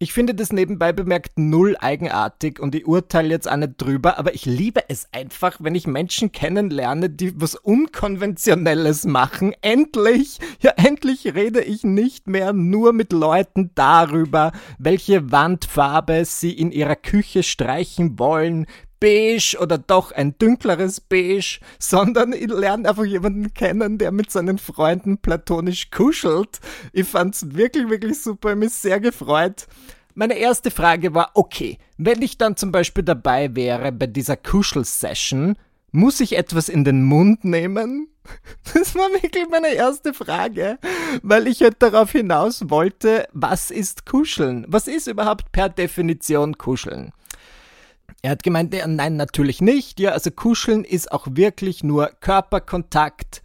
Ich 0.03 0.15
finde 0.15 0.35
das 0.35 0.51
nebenbei 0.51 0.95
bemerkt 0.95 1.39
null 1.39 1.77
eigenartig 1.79 2.59
und 2.59 2.75
ich 2.75 2.87
urteile 2.87 3.29
jetzt 3.29 3.51
auch 3.51 3.59
nicht 3.59 3.75
drüber, 3.77 4.19
aber 4.19 4.35
ich 4.35 4.47
liebe 4.47 4.81
es 4.89 5.07
einfach, 5.13 5.59
wenn 5.61 5.75
ich 5.75 5.87
Menschen 5.87 6.33
kennenlerne, 6.33 7.11
die 7.11 7.39
was 7.39 7.55
Unkonventionelles 7.55 9.05
machen. 9.05 9.53
Endlich, 9.61 10.39
ja 10.63 10.73
endlich 10.77 11.35
rede 11.35 11.61
ich 11.61 11.85
nicht 11.85 12.29
mehr 12.29 12.55
nur 12.55 12.95
mit 12.95 13.13
Leuten 13.13 13.73
darüber, 13.75 14.53
welche 14.79 15.33
Wandfarbe 15.33 16.25
sie 16.25 16.53
in 16.53 16.73
ihrer 16.73 16.97
Küche 16.97 17.43
streichen 17.43 18.19
wollen, 18.19 18.65
beige 19.01 19.57
oder 19.61 19.79
doch 19.79 20.13
ein 20.13 20.37
dünkleres 20.39 21.01
beige, 21.01 21.59
sondern 21.79 22.33
ich 22.33 22.49
lerne 22.49 22.89
einfach 22.89 23.05
jemanden 23.05 23.53
kennen, 23.55 23.99
der 23.99 24.13
mit 24.13 24.31
seinen 24.31 24.59
Freunden 24.59 25.19
platonisch 25.19 25.91
kuschelt. 25.91 26.61
Ich 26.93 27.09
fand's 27.09 27.55
wirklich, 27.55 27.89
wirklich 27.89 28.23
super, 28.23 28.55
mich 28.55 28.73
sehr 28.73 29.01
gefreut. 29.01 29.67
Meine 30.15 30.35
erste 30.35 30.71
Frage 30.71 31.15
war, 31.15 31.31
okay, 31.35 31.79
wenn 31.97 32.21
ich 32.21 32.37
dann 32.37 32.57
zum 32.57 32.73
Beispiel 32.73 33.05
dabei 33.05 33.55
wäre 33.55 33.91
bei 33.93 34.07
dieser 34.07 34.37
Kuschel-Session, 34.37 35.57
muss 35.93 36.21
ich 36.21 36.37
etwas 36.37 36.69
in 36.69 36.85
den 36.85 37.05
Mund 37.05 37.45
nehmen? 37.45 38.07
Das 38.75 38.95
war 38.95 39.09
wirklich 39.11 39.49
meine 39.51 39.73
erste 39.75 40.15
Frage, 40.15 40.79
weil 41.23 41.49
ich 41.49 41.63
halt 41.63 41.77
darauf 41.81 42.13
hinaus 42.13 42.69
wollte, 42.69 43.27
was 43.33 43.71
ist 43.71 44.07
Kuscheln? 44.07 44.65
Was 44.69 44.87
ist 44.87 45.09
überhaupt 45.09 45.51
per 45.53 45.69
Definition 45.69 46.57
Kuscheln? 46.57 47.13
Er 48.23 48.33
hat 48.33 48.43
gemeint, 48.43 48.75
nein, 48.87 49.17
natürlich 49.17 49.61
nicht. 49.61 50.01
Ja, 50.01 50.11
also 50.11 50.31
kuscheln 50.31 50.85
ist 50.85 51.13
auch 51.13 51.27
wirklich 51.31 51.83
nur 51.83 52.09
Körperkontakt. 52.21 53.43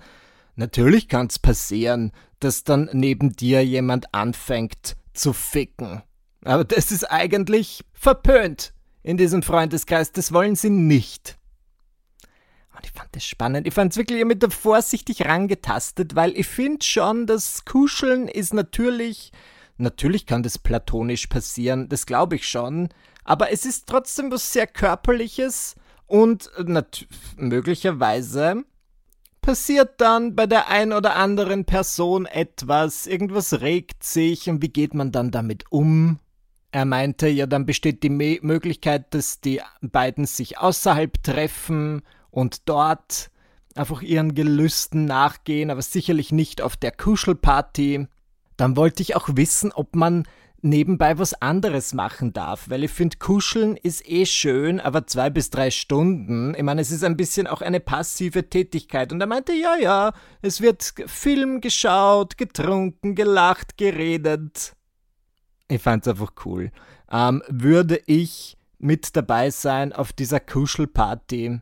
Natürlich 0.55 1.07
kann 1.07 1.27
es 1.27 1.39
passieren, 1.39 2.11
dass 2.39 2.63
dann 2.63 2.89
neben 2.93 3.35
dir 3.35 3.65
jemand 3.65 4.13
anfängt 4.13 4.95
zu 5.13 5.33
ficken. 5.33 6.01
Aber 6.43 6.63
das 6.63 6.91
ist 6.91 7.05
eigentlich 7.05 7.83
verpönt 7.93 8.73
in 9.03 9.17
diesem 9.17 9.41
Freundeskreis. 9.41 10.11
Das 10.11 10.31
wollen 10.31 10.55
sie 10.55 10.69
nicht. 10.69 11.37
Und 12.75 12.85
ich 12.85 12.91
fand 12.91 13.15
das 13.15 13.25
spannend. 13.25 13.67
Ich 13.67 13.73
fand 13.73 13.91
es 13.91 13.97
wirklich 13.97 14.23
mit 14.25 14.43
der 14.43 14.51
vorsichtig 14.51 15.25
rangetastet, 15.25 16.15
weil 16.15 16.37
ich 16.37 16.47
finde 16.47 16.85
schon, 16.85 17.25
das 17.25 17.65
Kuscheln 17.65 18.27
ist 18.27 18.53
natürlich, 18.53 19.31
natürlich 19.77 20.25
kann 20.25 20.43
das 20.43 20.57
platonisch 20.57 21.27
passieren, 21.27 21.87
das 21.89 22.05
glaube 22.05 22.35
ich 22.35 22.47
schon, 22.47 22.89
aber 23.25 23.51
es 23.51 23.65
ist 23.65 23.87
trotzdem 23.87 24.31
was 24.31 24.53
sehr 24.53 24.67
körperliches 24.67 25.75
und 26.07 26.49
möglicherweise 27.35 28.63
passiert 29.41 30.01
dann 30.01 30.35
bei 30.35 30.47
der 30.47 30.69
ein 30.69 30.93
oder 30.93 31.15
anderen 31.15 31.65
Person 31.65 32.25
etwas, 32.25 33.05
irgendwas 33.05 33.61
regt 33.61 34.03
sich 34.03 34.49
und 34.49 34.61
wie 34.61 34.69
geht 34.69 34.93
man 34.93 35.11
dann 35.11 35.31
damit 35.31 35.71
um? 35.71 36.19
Er 36.71 36.85
meinte, 36.85 37.27
ja, 37.27 37.45
dann 37.45 37.65
besteht 37.65 38.03
die 38.03 38.09
Möglichkeit, 38.09 39.13
dass 39.13 39.39
die 39.41 39.61
beiden 39.81 40.25
sich 40.25 40.57
außerhalb 40.57 41.21
treffen 41.23 42.01
und 42.31 42.67
dort 42.67 43.29
einfach 43.75 44.01
ihren 44.01 44.35
Gelüsten 44.35 45.05
nachgehen, 45.05 45.69
aber 45.69 45.81
sicherlich 45.81 46.31
nicht 46.31 46.61
auf 46.61 46.75
der 46.75 46.91
Kuschelparty. 46.91 48.07
Dann 48.57 48.75
wollte 48.75 49.03
ich 49.03 49.15
auch 49.15 49.29
wissen, 49.33 49.71
ob 49.71 49.95
man 49.95 50.27
nebenbei 50.65 51.17
was 51.17 51.33
anderes 51.41 51.93
machen 51.93 52.33
darf, 52.33 52.69
weil 52.69 52.83
ich 52.83 52.91
finde, 52.91 53.17
kuscheln 53.17 53.77
ist 53.77 54.07
eh 54.09 54.25
schön, 54.25 54.79
aber 54.79 55.07
zwei 55.07 55.29
bis 55.29 55.49
drei 55.49 55.71
Stunden. 55.71 56.53
Ich 56.55 56.63
meine, 56.63 56.81
es 56.81 56.91
ist 56.91 57.03
ein 57.03 57.15
bisschen 57.15 57.47
auch 57.47 57.61
eine 57.61 57.79
passive 57.79 58.49
Tätigkeit. 58.49 59.13
Und 59.13 59.21
er 59.21 59.27
meinte, 59.27 59.53
ja, 59.53 59.77
ja, 59.77 60.13
es 60.41 60.59
wird 60.59 60.93
Film 61.05 61.61
geschaut, 61.61 62.37
getrunken, 62.37 63.15
gelacht, 63.15 63.77
geredet. 63.77 64.75
Ich 65.67 65.81
fand's 65.81 66.07
einfach 66.07 66.33
cool. 66.45 66.71
Ähm, 67.11 67.41
würde 67.47 68.01
ich 68.05 68.57
mit 68.77 69.15
dabei 69.15 69.51
sein 69.51 69.93
auf 69.93 70.11
dieser 70.11 70.39
Kuschelparty? 70.39 71.61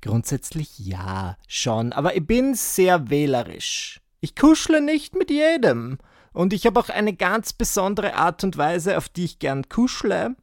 Grundsätzlich 0.00 0.78
ja, 0.78 1.36
schon, 1.48 1.92
aber 1.92 2.16
ich 2.16 2.26
bin 2.26 2.54
sehr 2.54 3.10
wählerisch. 3.10 4.00
Ich 4.20 4.36
kuschle 4.36 4.80
nicht 4.80 5.14
mit 5.14 5.30
jedem. 5.30 5.98
Und 6.36 6.52
ich 6.52 6.66
habe 6.66 6.78
auch 6.78 6.90
eine 6.90 7.14
ganz 7.14 7.54
besondere 7.54 8.14
Art 8.14 8.44
und 8.44 8.58
Weise, 8.58 8.98
auf 8.98 9.08
die 9.08 9.24
ich 9.24 9.38
gern 9.38 9.70
kuschle. 9.70 10.36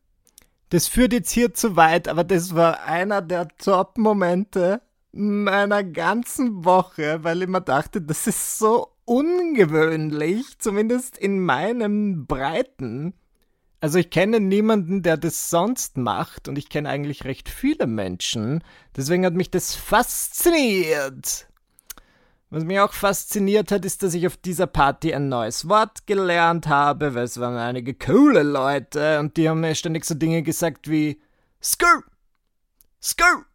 Das 0.69 0.87
führt 0.87 1.13
jetzt 1.13 1.29
hier 1.29 1.53
zu 1.53 1.75
weit, 1.75 2.07
aber 2.07 2.23
das 2.23 2.55
war 2.55 2.85
einer 2.85 3.21
der 3.21 3.47
Top-Momente 3.59 4.81
meiner 5.11 5.83
ganzen 5.83 6.65
Woche, 6.65 7.23
weil 7.23 7.43
ich 7.43 7.47
mir 7.47 7.61
dachte, 7.61 8.01
das 8.01 8.25
ist 8.25 8.57
so 8.57 8.87
ungewöhnlich, 9.05 10.57
zumindest 10.57 11.15
in 11.19 11.39
meinem 11.39 12.25
Breiten. 12.25 13.13
Also 13.79 13.99
ich 13.99 14.09
kenne 14.09 14.39
niemanden, 14.39 15.03
der 15.03 15.17
das 15.17 15.51
sonst 15.51 15.97
macht 15.97 16.47
und 16.47 16.57
ich 16.57 16.69
kenne 16.69 16.89
eigentlich 16.89 17.23
recht 17.23 17.49
viele 17.49 17.85
Menschen. 17.85 18.63
Deswegen 18.95 19.27
hat 19.27 19.35
mich 19.35 19.51
das 19.51 19.75
fasziniert. 19.75 21.45
Was 22.53 22.65
mich 22.65 22.79
auch 22.79 22.93
fasziniert 22.93 23.71
hat, 23.71 23.83
ist, 23.83 24.03
dass 24.03 24.13
ich 24.13 24.27
auf 24.27 24.37
dieser 24.37 24.67
Party 24.67 25.11
ein 25.11 25.27
neues 25.27 25.67
Wort 25.67 26.05
gelernt 26.05 26.67
habe, 26.67 27.15
weil 27.15 27.23
es 27.23 27.39
waren 27.39 27.57
einige 27.57 27.95
coole 27.95 28.43
Leute 28.43 29.19
und 29.19 29.37
die 29.37 29.49
haben 29.49 29.61
mir 29.61 29.73
ständig 29.73 30.05
so 30.05 30.13
Dinge 30.13 30.43
gesagt 30.43 30.87
wie 30.87 31.19
Skirt, 31.63 32.03
Skirt. 33.01 33.47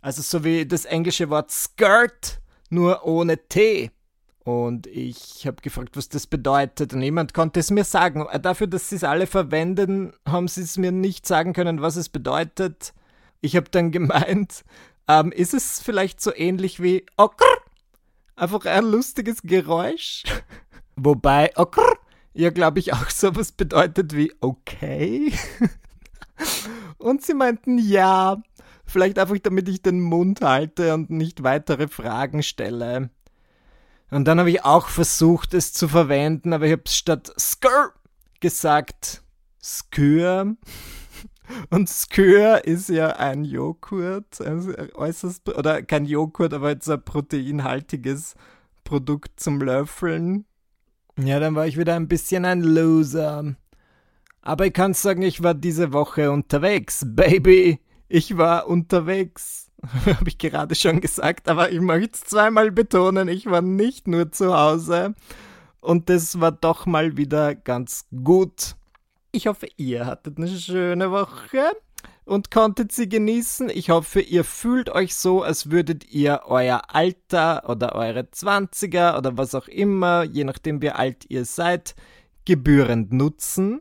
Also 0.00 0.22
so 0.22 0.44
wie 0.44 0.64
das 0.64 0.86
englische 0.86 1.28
Wort 1.28 1.50
Skirt, 1.50 2.40
nur 2.70 3.04
ohne 3.04 3.36
T. 3.36 3.90
Und 4.44 4.86
ich 4.86 5.46
habe 5.46 5.60
gefragt, 5.60 5.98
was 5.98 6.08
das 6.08 6.26
bedeutet 6.26 6.94
und 6.94 7.00
niemand 7.00 7.34
konnte 7.34 7.60
es 7.60 7.70
mir 7.70 7.84
sagen. 7.84 8.26
Dafür, 8.40 8.66
dass 8.66 8.88
sie 8.88 8.96
es 8.96 9.04
alle 9.04 9.26
verwenden, 9.26 10.14
haben 10.26 10.48
sie 10.48 10.62
es 10.62 10.78
mir 10.78 10.90
nicht 10.90 11.26
sagen 11.26 11.52
können, 11.52 11.82
was 11.82 11.96
es 11.96 12.08
bedeutet. 12.08 12.94
Ich 13.42 13.56
habe 13.56 13.68
dann 13.70 13.90
gemeint, 13.92 14.64
ähm, 15.06 15.32
ist 15.32 15.52
es 15.52 15.82
vielleicht 15.82 16.22
so 16.22 16.34
ähnlich 16.34 16.82
wie 16.82 17.04
Okr? 17.18 17.44
Einfach 18.42 18.64
ein 18.64 18.86
lustiges 18.86 19.42
Geräusch. 19.42 20.24
Wobei, 20.96 21.52
okay, 21.54 21.94
ja, 22.34 22.50
glaube 22.50 22.80
ich, 22.80 22.92
auch 22.92 23.08
sowas 23.08 23.52
bedeutet 23.52 24.16
wie 24.16 24.32
okay. 24.40 25.32
und 26.98 27.22
sie 27.22 27.34
meinten 27.34 27.78
ja. 27.78 28.42
Vielleicht 28.84 29.20
einfach, 29.20 29.38
damit 29.44 29.68
ich 29.68 29.80
den 29.80 30.00
Mund 30.00 30.40
halte 30.40 30.92
und 30.92 31.08
nicht 31.08 31.44
weitere 31.44 31.86
Fragen 31.86 32.42
stelle. 32.42 33.10
Und 34.10 34.24
dann 34.24 34.40
habe 34.40 34.50
ich 34.50 34.64
auch 34.64 34.88
versucht, 34.88 35.54
es 35.54 35.72
zu 35.72 35.86
verwenden, 35.86 36.52
aber 36.52 36.66
ich 36.66 36.72
habe 36.72 36.88
statt 36.88 37.32
Skr 37.38 37.92
gesagt 38.40 39.22
Skür. 39.62 40.56
Und 41.70 41.88
Skür 41.88 42.64
ist 42.64 42.88
ja 42.88 43.16
ein 43.16 43.44
Joghurt, 43.44 44.40
also 44.40 44.72
äußerst, 44.94 45.48
oder 45.56 45.82
kein 45.82 46.04
Joghurt, 46.04 46.54
aber 46.54 46.70
jetzt 46.70 46.88
ein 46.88 47.02
proteinhaltiges 47.04 48.34
Produkt 48.84 49.40
zum 49.40 49.60
Löffeln. 49.60 50.44
Ja, 51.18 51.40
dann 51.40 51.54
war 51.54 51.66
ich 51.66 51.78
wieder 51.78 51.94
ein 51.94 52.08
bisschen 52.08 52.44
ein 52.44 52.62
Loser. 52.62 53.54
Aber 54.40 54.66
ich 54.66 54.72
kann 54.72 54.94
sagen, 54.94 55.22
ich 55.22 55.42
war 55.42 55.54
diese 55.54 55.92
Woche 55.92 56.30
unterwegs, 56.30 57.04
Baby. 57.06 57.80
Ich 58.08 58.36
war 58.36 58.66
unterwegs. 58.66 59.70
Habe 60.06 60.28
ich 60.28 60.38
gerade 60.38 60.74
schon 60.74 61.00
gesagt, 61.00 61.48
aber 61.48 61.70
ich 61.70 61.80
möchte 61.80 62.12
es 62.14 62.24
zweimal 62.24 62.70
betonen, 62.70 63.28
ich 63.28 63.46
war 63.46 63.62
nicht 63.62 64.06
nur 64.06 64.30
zu 64.30 64.56
Hause. 64.56 65.14
Und 65.80 66.08
das 66.08 66.40
war 66.40 66.52
doch 66.52 66.86
mal 66.86 67.16
wieder 67.16 67.54
ganz 67.54 68.06
gut. 68.24 68.76
Ich 69.34 69.46
hoffe, 69.46 69.66
ihr 69.78 70.04
hattet 70.04 70.36
eine 70.36 70.46
schöne 70.46 71.10
Woche 71.10 71.72
und 72.26 72.50
konntet 72.50 72.92
sie 72.92 73.08
genießen. 73.08 73.70
Ich 73.70 73.88
hoffe, 73.88 74.20
ihr 74.20 74.44
fühlt 74.44 74.90
euch 74.90 75.14
so, 75.14 75.42
als 75.42 75.70
würdet 75.70 76.12
ihr 76.12 76.42
euer 76.44 76.82
Alter 76.88 77.66
oder 77.66 77.94
eure 77.94 78.30
Zwanziger 78.30 79.16
oder 79.16 79.38
was 79.38 79.54
auch 79.54 79.68
immer, 79.68 80.22
je 80.24 80.44
nachdem 80.44 80.82
wie 80.82 80.90
alt 80.90 81.24
ihr 81.30 81.46
seid, 81.46 81.94
gebührend 82.44 83.14
nutzen. 83.14 83.80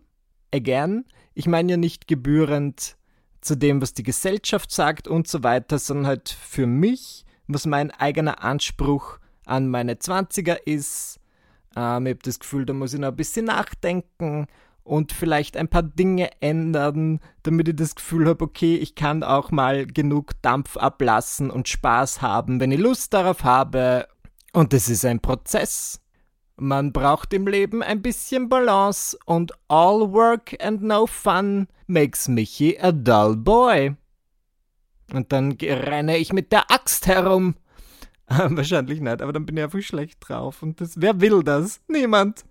Again, 0.53 1.03
ich 1.33 1.47
meine 1.47 1.71
ja 1.71 1.77
nicht 1.77 2.07
gebührend 2.07 2.95
zu 3.41 3.57
dem, 3.57 3.81
was 3.81 3.93
die 3.93 4.03
Gesellschaft 4.03 4.71
sagt 4.71 5.09
und 5.09 5.27
so 5.27 5.43
weiter, 5.43 5.79
sondern 5.79 6.07
halt 6.07 6.29
für 6.29 6.65
mich, 6.65 7.25
was 7.47 7.65
mein 7.65 7.91
eigener 7.91 8.41
Anspruch 8.41 9.19
an 9.45 9.67
meine 9.67 9.99
Zwanziger 9.99 10.65
ist. 10.65 11.19
Ähm, 11.75 12.05
ich 12.05 12.13
habe 12.13 12.23
das 12.23 12.39
Gefühl, 12.39 12.65
da 12.65 12.71
muss 12.71 12.93
ich 12.93 13.01
noch 13.01 13.09
ein 13.09 13.15
bisschen 13.17 13.47
nachdenken 13.47 14.47
und 14.83 15.11
vielleicht 15.11 15.57
ein 15.57 15.67
paar 15.67 15.83
Dinge 15.83 16.29
ändern, 16.41 17.19
damit 17.43 17.67
ich 17.67 17.75
das 17.75 17.95
Gefühl 17.95 18.27
habe, 18.27 18.43
okay, 18.43 18.75
ich 18.75 18.95
kann 18.95 19.23
auch 19.23 19.51
mal 19.51 19.85
genug 19.85 20.41
Dampf 20.41 20.77
ablassen 20.77 21.51
und 21.51 21.67
Spaß 21.67 22.21
haben, 22.21 22.59
wenn 22.59 22.71
ich 22.71 22.79
Lust 22.79 23.13
darauf 23.13 23.43
habe. 23.43 24.07
Und 24.53 24.73
es 24.73 24.89
ist 24.89 25.05
ein 25.05 25.19
Prozess. 25.19 26.01
Man 26.57 26.91
braucht 26.91 27.33
im 27.33 27.47
Leben 27.47 27.81
ein 27.81 28.01
bisschen 28.01 28.49
Balance 28.49 29.17
und 29.25 29.51
all 29.67 30.11
work 30.11 30.55
and 30.63 30.83
no 30.83 31.07
fun 31.07 31.67
makes 31.87 32.27
Michi 32.27 32.77
a 32.79 32.91
dull 32.91 33.35
boy. 33.35 33.95
Und 35.13 35.31
dann 35.31 35.53
renne 35.53 36.17
ich 36.17 36.33
mit 36.33 36.51
der 36.51 36.69
Axt 36.71 37.07
herum. 37.07 37.55
Wahrscheinlich 38.27 39.01
nicht, 39.01 39.21
aber 39.21 39.33
dann 39.33 39.45
bin 39.45 39.57
ich 39.57 39.63
einfach 39.63 39.81
schlecht 39.81 40.19
drauf. 40.21 40.63
Und 40.63 40.79
das, 40.79 41.01
wer 41.01 41.19
will 41.19 41.43
das? 41.43 41.81
Niemand. 41.87 42.45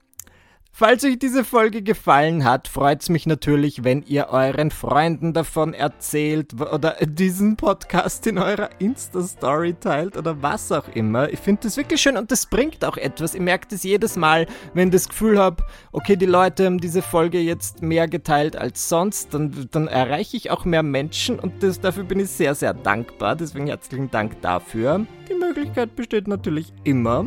Falls 0.72 1.04
euch 1.04 1.18
diese 1.18 1.44
Folge 1.44 1.82
gefallen 1.82 2.44
hat, 2.44 2.66
freut 2.66 3.02
es 3.02 3.10
mich 3.10 3.26
natürlich, 3.26 3.84
wenn 3.84 4.02
ihr 4.02 4.28
euren 4.30 4.70
Freunden 4.70 5.34
davon 5.34 5.74
erzählt 5.74 6.54
oder 6.54 6.96
diesen 7.02 7.56
Podcast 7.56 8.26
in 8.26 8.38
eurer 8.38 8.70
Insta-Story 8.78 9.74
teilt 9.78 10.16
oder 10.16 10.40
was 10.42 10.72
auch 10.72 10.88
immer. 10.94 11.28
Ich 11.28 11.40
finde 11.40 11.62
das 11.64 11.76
wirklich 11.76 12.00
schön 12.00 12.16
und 12.16 12.30
das 12.30 12.46
bringt 12.46 12.82
auch 12.84 12.96
etwas. 12.96 13.34
Ich 13.34 13.40
merke 13.40 13.66
das 13.68 13.82
jedes 13.82 14.16
Mal, 14.16 14.46
wenn 14.72 14.88
ich 14.88 14.94
das 14.94 15.08
Gefühl 15.10 15.38
habe, 15.38 15.62
okay, 15.92 16.16
die 16.16 16.24
Leute 16.24 16.64
haben 16.64 16.78
diese 16.78 17.02
Folge 17.02 17.40
jetzt 17.40 17.82
mehr 17.82 18.08
geteilt 18.08 18.56
als 18.56 18.88
sonst, 18.88 19.34
dann, 19.34 19.68
dann 19.72 19.86
erreiche 19.86 20.36
ich 20.36 20.50
auch 20.50 20.64
mehr 20.64 20.82
Menschen 20.82 21.38
und 21.38 21.62
das, 21.62 21.80
dafür 21.80 22.04
bin 22.04 22.20
ich 22.20 22.30
sehr, 22.30 22.54
sehr 22.54 22.72
dankbar. 22.72 23.36
Deswegen 23.36 23.66
herzlichen 23.66 24.10
Dank 24.10 24.40
dafür. 24.40 25.04
Die 25.28 25.34
Möglichkeit 25.34 25.94
besteht 25.94 26.26
natürlich 26.26 26.72
immer. 26.84 27.26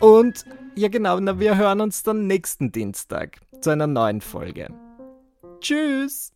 Und 0.00 0.44
ja, 0.76 0.88
genau. 0.88 1.18
Na, 1.20 1.38
wir 1.40 1.56
hören 1.56 1.80
uns 1.80 2.02
dann 2.02 2.26
nächsten 2.26 2.70
Dienstag 2.72 3.38
zu 3.60 3.70
einer 3.70 3.86
neuen 3.86 4.20
Folge. 4.20 4.68
Tschüss! 5.60 6.32